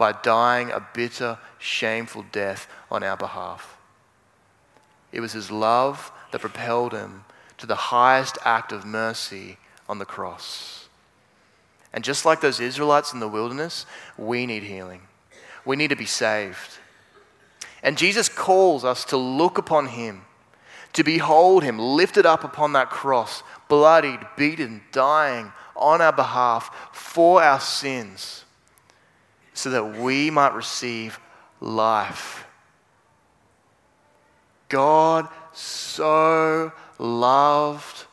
by 0.00 0.12
dying 0.12 0.70
a 0.70 0.86
bitter, 0.94 1.38
shameful 1.58 2.24
death 2.32 2.66
on 2.90 3.02
our 3.02 3.18
behalf. 3.18 3.76
It 5.12 5.20
was 5.20 5.34
his 5.34 5.50
love 5.50 6.10
that 6.32 6.40
propelled 6.40 6.94
him 6.94 7.24
to 7.58 7.66
the 7.66 7.74
highest 7.74 8.38
act 8.42 8.72
of 8.72 8.86
mercy 8.86 9.58
on 9.86 9.98
the 9.98 10.06
cross. 10.06 10.88
And 11.92 12.02
just 12.02 12.24
like 12.24 12.40
those 12.40 12.60
Israelites 12.60 13.12
in 13.12 13.20
the 13.20 13.28
wilderness, 13.28 13.84
we 14.16 14.46
need 14.46 14.62
healing. 14.62 15.02
We 15.66 15.76
need 15.76 15.90
to 15.90 15.96
be 15.96 16.06
saved. 16.06 16.78
And 17.82 17.98
Jesus 17.98 18.30
calls 18.30 18.84
us 18.84 19.04
to 19.06 19.18
look 19.18 19.58
upon 19.58 19.88
him 19.88 20.22
to 20.92 21.04
behold 21.04 21.62
him 21.62 21.78
lifted 21.78 22.26
up 22.26 22.44
upon 22.44 22.72
that 22.72 22.90
cross, 22.90 23.42
bloodied, 23.68 24.20
beaten, 24.36 24.82
dying 24.92 25.52
on 25.76 26.00
our 26.00 26.12
behalf 26.12 26.90
for 26.92 27.42
our 27.42 27.60
sins, 27.60 28.44
so 29.60 29.70
that 29.70 29.98
we 29.98 30.30
might 30.30 30.54
receive 30.54 31.20
life. 31.60 32.46
God 34.70 35.28
so 35.52 36.72
loved 36.98 38.06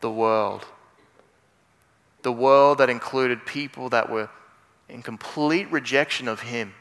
the 0.00 0.10
world. 0.10 0.64
The 2.22 2.32
world 2.32 2.78
that 2.78 2.90
included 2.90 3.46
people 3.46 3.88
that 3.90 4.10
were 4.10 4.28
in 4.88 5.02
complete 5.02 5.70
rejection 5.70 6.26
of 6.26 6.40
Him. 6.40 6.74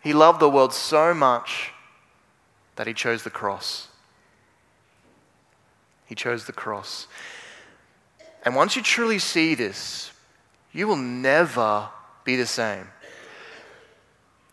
He 0.00 0.12
loved 0.12 0.38
the 0.38 0.48
world 0.48 0.72
so 0.72 1.12
much 1.12 1.72
that 2.76 2.86
he 2.86 2.94
chose 2.94 3.24
the 3.24 3.30
cross. 3.30 3.88
He 6.04 6.14
chose 6.14 6.44
the 6.44 6.52
cross. 6.52 7.08
And 8.44 8.54
once 8.54 8.76
you 8.76 8.82
truly 8.82 9.18
see 9.18 9.56
this, 9.56 10.12
you 10.72 10.86
will 10.86 10.94
never 10.94 11.88
be 12.26 12.36
the 12.36 12.44
same. 12.44 12.86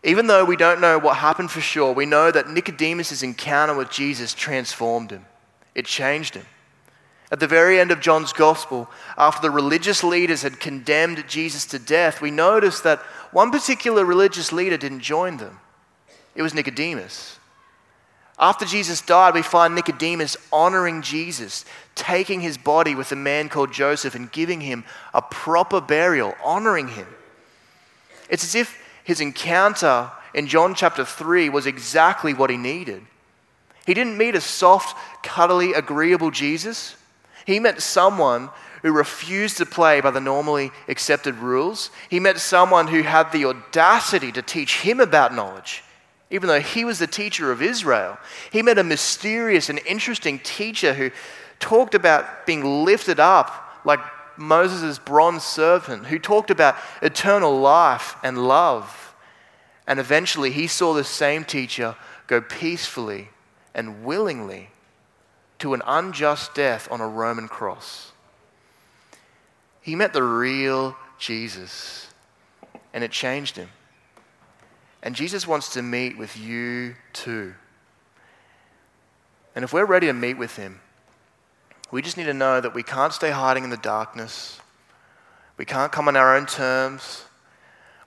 Even 0.02 0.26
though 0.26 0.44
we 0.44 0.56
don't 0.56 0.80
know 0.80 0.98
what 0.98 1.16
happened 1.16 1.50
for 1.50 1.60
sure, 1.60 1.92
we 1.92 2.06
know 2.06 2.30
that 2.30 2.48
Nicodemus' 2.48 3.22
encounter 3.22 3.74
with 3.74 3.90
Jesus 3.90 4.34
transformed 4.34 5.10
him. 5.10 5.24
It 5.74 5.86
changed 5.86 6.34
him. 6.34 6.46
At 7.32 7.40
the 7.40 7.46
very 7.46 7.80
end 7.80 7.90
of 7.90 8.00
John's 8.00 8.32
gospel, 8.32 8.88
after 9.16 9.42
the 9.42 9.50
religious 9.50 10.04
leaders 10.04 10.42
had 10.42 10.60
condemned 10.60 11.24
Jesus 11.26 11.64
to 11.66 11.78
death, 11.78 12.20
we 12.20 12.30
notice 12.30 12.80
that 12.80 13.00
one 13.32 13.50
particular 13.50 14.04
religious 14.04 14.52
leader 14.52 14.76
didn't 14.76 15.00
join 15.00 15.38
them. 15.38 15.58
It 16.34 16.42
was 16.42 16.54
Nicodemus. 16.54 17.38
After 18.38 18.66
Jesus 18.66 19.00
died, 19.00 19.34
we 19.34 19.42
find 19.42 19.74
Nicodemus 19.74 20.36
honoring 20.52 21.02
Jesus, 21.02 21.64
taking 21.94 22.40
his 22.40 22.58
body 22.58 22.94
with 22.94 23.10
a 23.10 23.16
man 23.16 23.48
called 23.48 23.72
Joseph 23.72 24.14
and 24.14 24.30
giving 24.30 24.60
him 24.60 24.84
a 25.14 25.22
proper 25.22 25.80
burial, 25.80 26.34
honoring 26.44 26.88
him. 26.88 27.06
It's 28.34 28.42
as 28.42 28.56
if 28.56 28.76
his 29.04 29.20
encounter 29.20 30.10
in 30.34 30.48
John 30.48 30.74
chapter 30.74 31.04
3 31.04 31.50
was 31.50 31.66
exactly 31.66 32.34
what 32.34 32.50
he 32.50 32.56
needed. 32.56 33.00
He 33.86 33.94
didn't 33.94 34.18
meet 34.18 34.34
a 34.34 34.40
soft, 34.40 34.96
cuddly, 35.22 35.72
agreeable 35.72 36.32
Jesus. 36.32 36.96
He 37.46 37.60
met 37.60 37.80
someone 37.80 38.50
who 38.82 38.90
refused 38.90 39.58
to 39.58 39.66
play 39.66 40.00
by 40.00 40.10
the 40.10 40.20
normally 40.20 40.72
accepted 40.88 41.36
rules. 41.36 41.92
He 42.10 42.18
met 42.18 42.40
someone 42.40 42.88
who 42.88 43.02
had 43.02 43.30
the 43.30 43.44
audacity 43.44 44.32
to 44.32 44.42
teach 44.42 44.80
him 44.80 44.98
about 44.98 45.32
knowledge 45.32 45.84
even 46.30 46.48
though 46.48 46.60
he 46.60 46.84
was 46.84 46.98
the 46.98 47.06
teacher 47.06 47.52
of 47.52 47.62
Israel. 47.62 48.18
He 48.50 48.62
met 48.62 48.78
a 48.78 48.82
mysterious 48.82 49.68
and 49.68 49.78
interesting 49.86 50.40
teacher 50.40 50.92
who 50.92 51.12
talked 51.60 51.94
about 51.94 52.44
being 52.44 52.84
lifted 52.84 53.20
up 53.20 53.64
like 53.84 54.00
Moses' 54.36 54.98
bronze 54.98 55.42
serpent, 55.42 56.06
who 56.06 56.18
talked 56.18 56.50
about 56.50 56.76
eternal 57.02 57.58
life 57.58 58.16
and 58.22 58.46
love. 58.46 59.14
And 59.86 60.00
eventually 60.00 60.50
he 60.50 60.66
saw 60.66 60.94
the 60.94 61.04
same 61.04 61.44
teacher 61.44 61.96
go 62.26 62.40
peacefully 62.40 63.28
and 63.74 64.04
willingly 64.04 64.70
to 65.58 65.74
an 65.74 65.82
unjust 65.86 66.54
death 66.54 66.88
on 66.90 67.00
a 67.00 67.08
Roman 67.08 67.48
cross. 67.48 68.12
He 69.80 69.94
met 69.94 70.12
the 70.12 70.22
real 70.22 70.96
Jesus, 71.18 72.08
and 72.92 73.04
it 73.04 73.10
changed 73.10 73.56
him. 73.56 73.68
And 75.02 75.14
Jesus 75.14 75.46
wants 75.46 75.74
to 75.74 75.82
meet 75.82 76.16
with 76.16 76.38
you 76.38 76.94
too. 77.12 77.54
And 79.54 79.62
if 79.62 79.72
we're 79.72 79.84
ready 79.84 80.06
to 80.06 80.12
meet 80.12 80.38
with 80.38 80.56
him, 80.56 80.80
we 81.94 82.02
just 82.02 82.16
need 82.16 82.24
to 82.24 82.34
know 82.34 82.60
that 82.60 82.74
we 82.74 82.82
can't 82.82 83.12
stay 83.12 83.30
hiding 83.30 83.62
in 83.62 83.70
the 83.70 83.76
darkness. 83.76 84.60
We 85.56 85.64
can't 85.64 85.92
come 85.92 86.08
on 86.08 86.16
our 86.16 86.36
own 86.36 86.44
terms. 86.44 87.22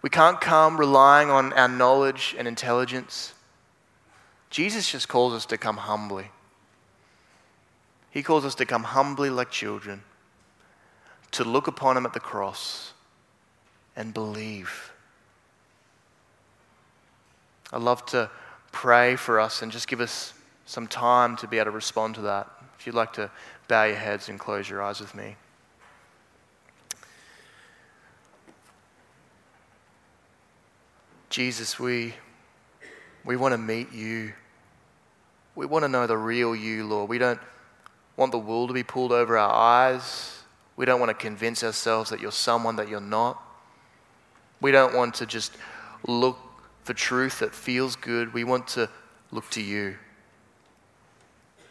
We 0.01 0.09
can't 0.09 0.41
come 0.41 0.77
relying 0.77 1.29
on 1.29 1.53
our 1.53 1.69
knowledge 1.69 2.35
and 2.37 2.49
intelligence. 2.49 3.33
Jesus 4.49 4.91
just 4.91 5.07
calls 5.07 5.31
us 5.31 5.45
to 5.45 5.57
come 5.57 5.77
humbly. 5.77 6.31
He 8.11 8.23
calls 8.23 8.43
us 8.43 8.55
to 8.55 8.65
come 8.65 8.83
humbly 8.83 9.29
like 9.29 9.51
children, 9.51 10.01
to 11.31 11.45
look 11.45 11.67
upon 11.67 11.95
him 11.95 12.05
at 12.05 12.11
the 12.11 12.19
cross 12.19 12.91
and 13.95 14.13
believe. 14.13 14.91
I'd 17.71 17.81
love 17.81 18.05
to 18.07 18.29
pray 18.73 19.15
for 19.15 19.39
us 19.39 19.61
and 19.61 19.71
just 19.71 19.87
give 19.87 20.01
us 20.01 20.33
some 20.65 20.87
time 20.87 21.37
to 21.37 21.47
be 21.47 21.57
able 21.57 21.67
to 21.67 21.71
respond 21.71 22.15
to 22.15 22.21
that. 22.23 22.51
If 22.77 22.85
you'd 22.85 22.95
like 22.95 23.13
to 23.13 23.31
bow 23.67 23.83
your 23.83 23.95
heads 23.95 24.29
and 24.29 24.39
close 24.39 24.69
your 24.69 24.81
eyes 24.81 24.99
with 24.99 25.13
me. 25.15 25.35
Jesus, 31.29 31.79
we, 31.79 32.13
we 33.25 33.35
want 33.35 33.53
to 33.53 33.57
meet 33.57 33.91
you. 33.91 34.33
We 35.55 35.65
want 35.65 35.83
to 35.83 35.89
know 35.89 36.07
the 36.07 36.17
real 36.17 36.55
you, 36.55 36.85
Lord. 36.85 37.09
We 37.09 37.17
don't 37.17 37.39
want 38.15 38.31
the 38.31 38.39
wool 38.39 38.67
to 38.67 38.73
be 38.73 38.83
pulled 38.83 39.11
over 39.11 39.37
our 39.37 39.53
eyes. 39.53 40.39
We 40.75 40.85
don't 40.85 40.99
want 40.99 41.09
to 41.09 41.13
convince 41.13 41.63
ourselves 41.63 42.09
that 42.09 42.19
you're 42.19 42.31
someone 42.31 42.77
that 42.77 42.87
you're 42.87 43.01
not. 43.01 43.41
We 44.61 44.71
don't 44.71 44.95
want 44.95 45.15
to 45.15 45.25
just 45.25 45.53
look 46.07 46.39
for 46.83 46.93
truth 46.93 47.39
that 47.39 47.53
feels 47.53 47.95
good, 47.97 48.33
we 48.33 48.45
want 48.45 48.67
to 48.69 48.89
look 49.31 49.49
to 49.51 49.61
you. 49.61 49.97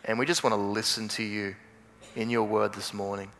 And 0.04 0.18
we 0.18 0.26
just 0.26 0.44
want 0.44 0.52
to 0.52 0.60
listen 0.60 1.08
to 1.08 1.22
you 1.22 1.56
in 2.16 2.30
your 2.30 2.44
word 2.44 2.72
this 2.72 2.92
morning. 2.92 3.30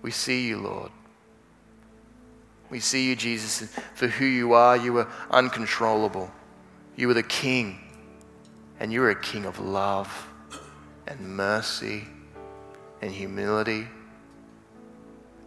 We 0.00 0.12
see 0.12 0.46
you, 0.46 0.58
Lord. 0.58 0.90
We 2.70 2.80
see 2.80 3.08
you, 3.08 3.16
Jesus, 3.16 3.70
for 3.94 4.06
who 4.06 4.24
you 4.24 4.54
are. 4.54 4.76
You 4.76 4.96
are 4.98 5.08
uncontrollable. 5.30 6.30
You 6.96 7.10
are 7.10 7.14
the 7.14 7.22
King, 7.22 7.78
and 8.80 8.92
you 8.92 9.02
are 9.02 9.10
a 9.10 9.20
King 9.20 9.44
of 9.44 9.58
love 9.58 10.28
and 11.06 11.20
mercy 11.36 12.04
and 13.02 13.10
humility. 13.10 13.86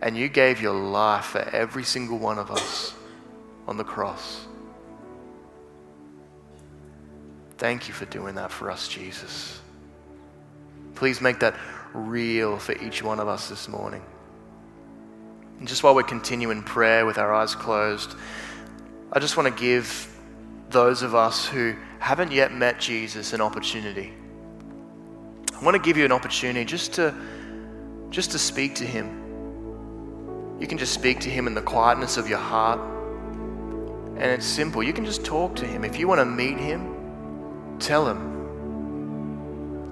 And 0.01 0.15
you 0.15 0.30
gave 0.30 0.62
your 0.62 0.75
life 0.75 1.25
for 1.25 1.41
every 1.41 1.84
single 1.84 2.19
one 2.19 2.38
of 2.38 2.51
us 2.51 2.93
on 3.67 3.78
the 3.78 3.84
cross. 3.84 4.45
Thank 7.58 7.88
you 7.88 7.93
for 7.93 8.06
doing 8.06 8.36
that 8.36 8.51
for 8.51 8.69
us, 8.69 8.88
Jesus. 8.88 9.62
Please 10.95 11.21
make 11.21 11.39
that 11.39 11.55
real 11.93 12.58
for 12.58 12.73
each 12.81 13.03
one 13.03 13.19
of 13.19 13.27
us 13.27 13.49
this 13.49 13.67
morning. 13.67 14.01
And 15.60 15.67
just 15.67 15.84
while 15.84 15.95
we 15.95 16.03
continue 16.03 16.51
in 16.51 16.63
prayer 16.63 17.05
with 17.05 17.17
our 17.17 17.34
eyes 17.34 17.55
closed, 17.55 18.15
I 19.12 19.19
just 19.19 19.38
want 19.38 19.55
to 19.55 19.62
give 19.62 20.12
those 20.69 21.01
of 21.01 21.15
us 21.15 21.45
who 21.45 21.75
haven't 21.99 22.31
yet 22.31 22.53
met 22.53 22.79
Jesus 22.79 23.34
an 23.34 23.41
opportunity. 23.41 24.13
I 25.53 25.63
want 25.63 25.75
to 25.75 25.81
give 25.81 25.95
you 25.95 26.05
an 26.05 26.12
opportunity 26.12 26.65
just 26.65 26.93
to 26.93 27.13
just 28.10 28.31
to 28.31 28.39
speak 28.39 28.75
to 28.75 28.86
him. 28.86 30.58
You 30.60 30.67
can 30.67 30.77
just 30.77 30.93
speak 30.93 31.19
to 31.21 31.29
him 31.29 31.47
in 31.47 31.53
the 31.53 31.62
quietness 31.62 32.17
of 32.17 32.29
your 32.29 32.39
heart. 32.39 32.79
And 34.17 34.31
it's 34.31 34.45
simple. 34.45 34.81
You 34.81 34.93
can 34.93 35.05
just 35.05 35.25
talk 35.25 35.55
to 35.58 35.65
him. 35.65 35.84
If 35.84 35.99
you 35.99 36.08
want 36.08 36.19
to 36.19 36.25
meet 36.25 36.58
him, 36.58 37.77
tell 37.79 38.08
him. 38.08 38.34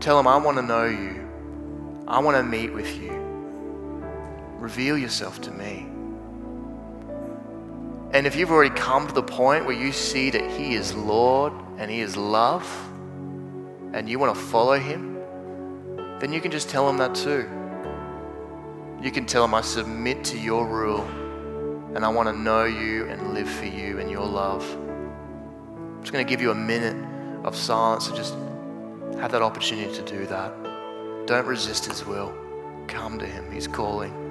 Tell 0.04 0.20
him 0.20 0.28
I 0.28 0.36
want 0.36 0.58
to 0.58 0.62
know 0.62 0.84
you. 0.84 1.26
I 2.10 2.20
want 2.20 2.36
to 2.36 2.44
meet 2.44 2.74
with 2.74 3.02
you. 3.02 3.14
Reveal 4.58 4.98
yourself 4.98 5.40
to 5.44 5.52
me. 5.52 5.88
And 8.12 8.28
if 8.28 8.36
you've 8.36 8.52
already 8.52 8.76
come 8.76 9.08
to 9.08 9.14
the 9.14 9.24
point 9.24 9.66
where 9.66 9.78
you 9.78 9.94
see 9.94 10.30
that 10.30 10.52
He 10.60 10.74
is 10.74 10.94
Lord 10.94 11.54
and 11.78 11.90
He 11.90 12.02
is 12.02 12.18
love, 12.18 12.70
and 13.94 14.10
you 14.10 14.20
want 14.20 14.36
to 14.36 14.42
follow 14.42 14.78
Him, 14.78 15.18
then 16.20 16.34
you 16.34 16.42
can 16.42 16.52
just 16.52 16.68
tell 16.68 16.90
Him 16.90 16.98
that 16.98 17.16
too. 17.16 17.50
You 19.02 19.10
can 19.10 19.26
tell 19.26 19.46
Him, 19.46 19.54
I 19.54 19.62
submit 19.62 20.26
to 20.26 20.38
your 20.38 20.68
rule, 20.68 21.08
and 21.96 22.04
I 22.04 22.10
want 22.10 22.28
to 22.28 22.38
know 22.38 22.66
you 22.66 23.08
and 23.08 23.34
live 23.34 23.50
for 23.50 23.68
you 23.68 24.00
and 24.00 24.12
your 24.12 24.26
love. 24.26 24.70
I'm 24.70 26.02
just 26.02 26.12
going 26.12 26.26
to 26.26 26.30
give 26.30 26.42
you 26.42 26.52
a 26.52 26.56
minute 26.56 27.46
of 27.46 27.56
silence 27.56 28.10
to 28.10 28.16
just 28.18 28.36
have 29.20 29.32
that 29.32 29.42
opportunity 29.42 29.94
to 29.94 30.02
do 30.04 30.26
that. 30.28 30.54
Don't 31.26 31.46
resist 31.46 31.86
His 31.86 32.06
will. 32.06 32.34
Come 32.88 33.20
to 33.20 33.26
Him, 33.26 33.52
He's 33.52 33.68
calling. 33.68 34.23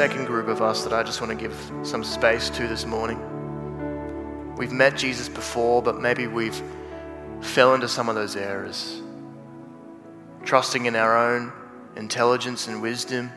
Second 0.00 0.24
group 0.24 0.48
of 0.48 0.62
us 0.62 0.82
that 0.82 0.94
I 0.94 1.02
just 1.02 1.20
want 1.20 1.30
to 1.30 1.36
give 1.36 1.54
some 1.86 2.02
space 2.02 2.48
to 2.48 2.66
this 2.66 2.86
morning. 2.86 3.18
We've 4.56 4.72
met 4.72 4.96
Jesus 4.96 5.28
before, 5.28 5.82
but 5.82 6.00
maybe 6.00 6.26
we've 6.26 6.58
fell 7.42 7.74
into 7.74 7.86
some 7.86 8.08
of 8.08 8.14
those 8.14 8.34
errors. 8.34 9.02
Trusting 10.42 10.86
in 10.86 10.96
our 10.96 11.18
own 11.18 11.52
intelligence 11.96 12.66
and 12.66 12.80
wisdom, 12.80 13.30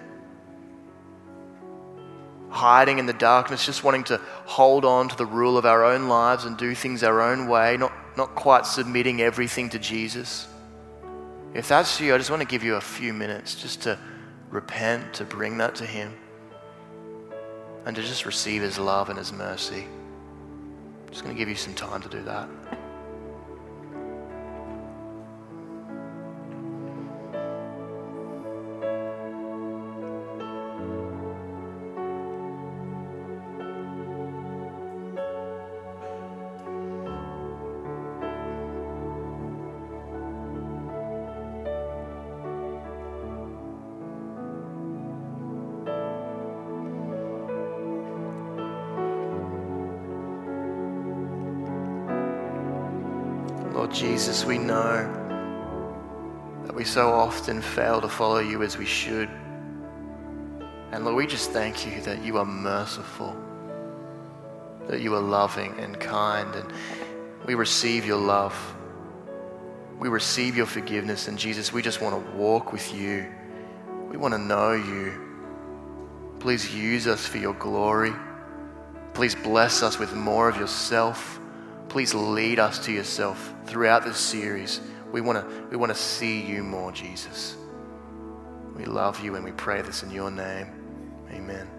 hiding 2.48 2.98
in 2.98 3.08
the 3.08 3.12
darkness, 3.12 3.66
just 3.66 3.84
wanting 3.84 4.06
to 4.06 4.22
hold 4.46 4.86
on 4.86 5.10
to 5.10 5.18
the 5.18 5.26
rule 5.26 5.58
of 5.58 5.66
our 5.66 5.84
own 5.84 6.08
lives 6.08 6.46
and 6.46 6.56
do 6.58 6.74
things 6.74 7.04
our 7.04 7.20
own 7.20 7.50
way, 7.50 7.76
not, 7.76 7.92
not 8.16 8.36
quite 8.36 8.66
submitting 8.66 9.22
everything 9.22 9.70
to 9.72 9.80
Jesus. 9.80 10.48
If 11.54 11.68
that's 11.68 12.00
you, 12.00 12.16
I 12.16 12.18
just 12.18 12.30
want 12.30 12.42
to 12.42 12.48
give 12.48 12.64
you 12.64 12.76
a 12.76 12.82
few 12.82 13.12
minutes 13.12 13.54
just 13.54 13.82
to 13.82 14.00
repent, 14.50 15.16
to 15.16 15.26
bring 15.26 15.58
that 15.58 15.76
to 15.76 15.86
Him 15.86 16.14
and 17.86 17.96
to 17.96 18.02
just 18.02 18.26
receive 18.26 18.62
His 18.62 18.80
love 18.80 19.10
and 19.10 19.18
His 19.18 19.32
mercy. 19.34 19.86
I'm 19.86 21.10
just 21.10 21.24
going 21.24 21.36
to 21.36 21.40
give 21.40 21.50
you 21.50 21.56
some 21.56 21.74
time 21.74 22.02
to 22.02 22.10
do 22.10 22.22
that. 22.24 22.50
Often 57.44 57.62
fail 57.62 58.00
to 58.00 58.08
follow 58.08 58.40
you 58.40 58.64
as 58.64 58.78
we 58.78 58.86
should. 58.86 59.28
And 60.94 61.04
Lord, 61.04 61.18
we 61.18 61.28
just 61.28 61.52
thank 61.52 61.86
you 61.86 62.00
that 62.04 62.24
you 62.24 62.38
are 62.38 62.46
merciful, 62.46 63.36
that 64.88 65.02
you 65.02 65.14
are 65.14 65.20
loving 65.20 65.78
and 65.78 66.00
kind, 66.00 66.56
and 66.56 66.72
we 67.46 67.56
receive 67.56 68.06
your 68.06 68.18
love. 68.18 68.56
We 70.00 70.08
receive 70.08 70.56
your 70.56 70.66
forgiveness, 70.66 71.28
and 71.28 71.38
Jesus, 71.38 71.74
we 71.74 71.82
just 71.82 72.00
want 72.00 72.16
to 72.16 72.32
walk 72.32 72.72
with 72.72 72.96
you. 72.96 73.26
We 74.10 74.16
want 74.16 74.34
to 74.34 74.38
know 74.38 74.72
you. 74.72 75.12
Please 76.40 76.74
use 76.74 77.08
us 77.08 77.28
for 77.28 77.40
your 77.40 77.56
glory. 77.56 78.14
Please 79.14 79.36
bless 79.36 79.84
us 79.84 80.00
with 80.00 80.14
more 80.14 80.48
of 80.48 80.56
yourself. 80.56 81.42
Please 81.90 82.14
lead 82.14 82.58
us 82.58 82.80
to 82.86 82.94
yourself 82.94 83.54
throughout 83.66 84.06
this 84.06 84.18
series. 84.18 84.80
We 85.14 85.22
want 85.22 85.48
to 85.48 85.68
we 85.70 85.78
want 85.78 85.92
to 85.92 85.98
see 85.98 86.42
you 86.42 86.64
more, 86.64 86.92
Jesus. 86.92 87.56
We 88.76 88.86
love 88.86 89.24
you 89.24 89.36
and 89.36 89.46
we 89.46 89.52
pray 89.52 89.84
this 89.84 90.02
in 90.02 90.10
your 90.10 90.32
name. 90.32 90.68
Amen. 91.32 91.70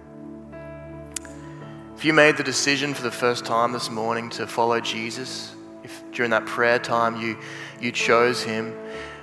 If 1.97 2.05
you 2.05 2.13
made 2.13 2.37
the 2.37 2.45
decision 2.45 2.95
for 2.95 3.03
the 3.03 3.11
first 3.11 3.45
time 3.45 3.73
this 3.73 3.91
morning 3.91 4.31
to 4.31 4.47
follow 4.47 4.81
Jesus, 4.81 5.57
if 5.83 6.05
during 6.13 6.31
that 6.31 6.47
prayer 6.47 6.79
time 6.79 7.21
you 7.21 7.37
you 7.81 7.91
chose 7.91 8.41
him, 8.41 8.73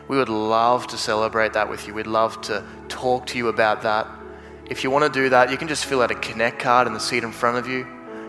we 0.09 0.17
would 0.17 0.29
love 0.29 0.87
to 0.87 0.97
celebrate 0.97 1.53
that 1.53 1.69
with 1.69 1.87
you. 1.87 1.93
We'd 1.93 2.05
love 2.05 2.41
to 2.41 2.65
talk 2.89 3.25
to 3.27 3.37
you 3.37 3.47
about 3.47 3.81
that. 3.83 4.07
If 4.69 4.83
you 4.83 4.91
want 4.91 5.05
to 5.05 5.19
do 5.19 5.29
that, 5.29 5.49
you 5.49 5.55
can 5.55 5.69
just 5.69 5.85
fill 5.85 6.01
out 6.01 6.11
a 6.11 6.15
connect 6.15 6.59
card 6.59 6.85
in 6.85 6.93
the 6.93 6.99
seat 6.99 7.23
in 7.23 7.31
front 7.31 7.57
of 7.57 7.65
you 7.65 7.87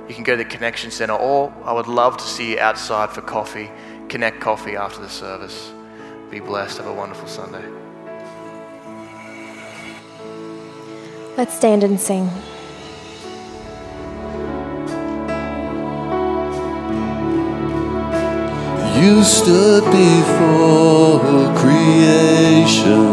you 0.09 0.15
can 0.15 0.25
go 0.25 0.37
to 0.37 0.43
the 0.43 0.49
Connection 0.49 0.91
Center, 0.91 1.15
or 1.15 1.53
I 1.65 1.73
would 1.73 1.87
love 1.87 2.17
to 2.17 2.25
see 2.25 2.53
you 2.53 2.59
outside 2.59 3.11
for 3.11 3.23
coffee, 3.23 3.71
Connect 4.13 4.41
Coffee 4.43 4.77
after 4.77 5.01
the 5.01 5.09
service. 5.09 5.73
Be 6.31 6.39
blessed. 6.39 6.77
Have 6.77 6.87
a 6.87 6.93
wonderful 6.93 7.27
Sunday. 7.27 7.65
Let's 11.39 11.55
stand 11.55 11.83
and 11.83 11.99
sing. 11.99 12.29
You 19.03 19.25
stood 19.25 19.85
before 19.85 21.57
creation, 21.57 23.07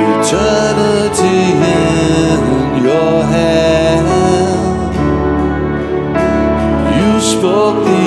eternity 0.00 1.42
in 1.68 2.84
your 2.84 3.22
hand. 3.24 4.06
You 6.96 7.20
spoke 7.20 8.01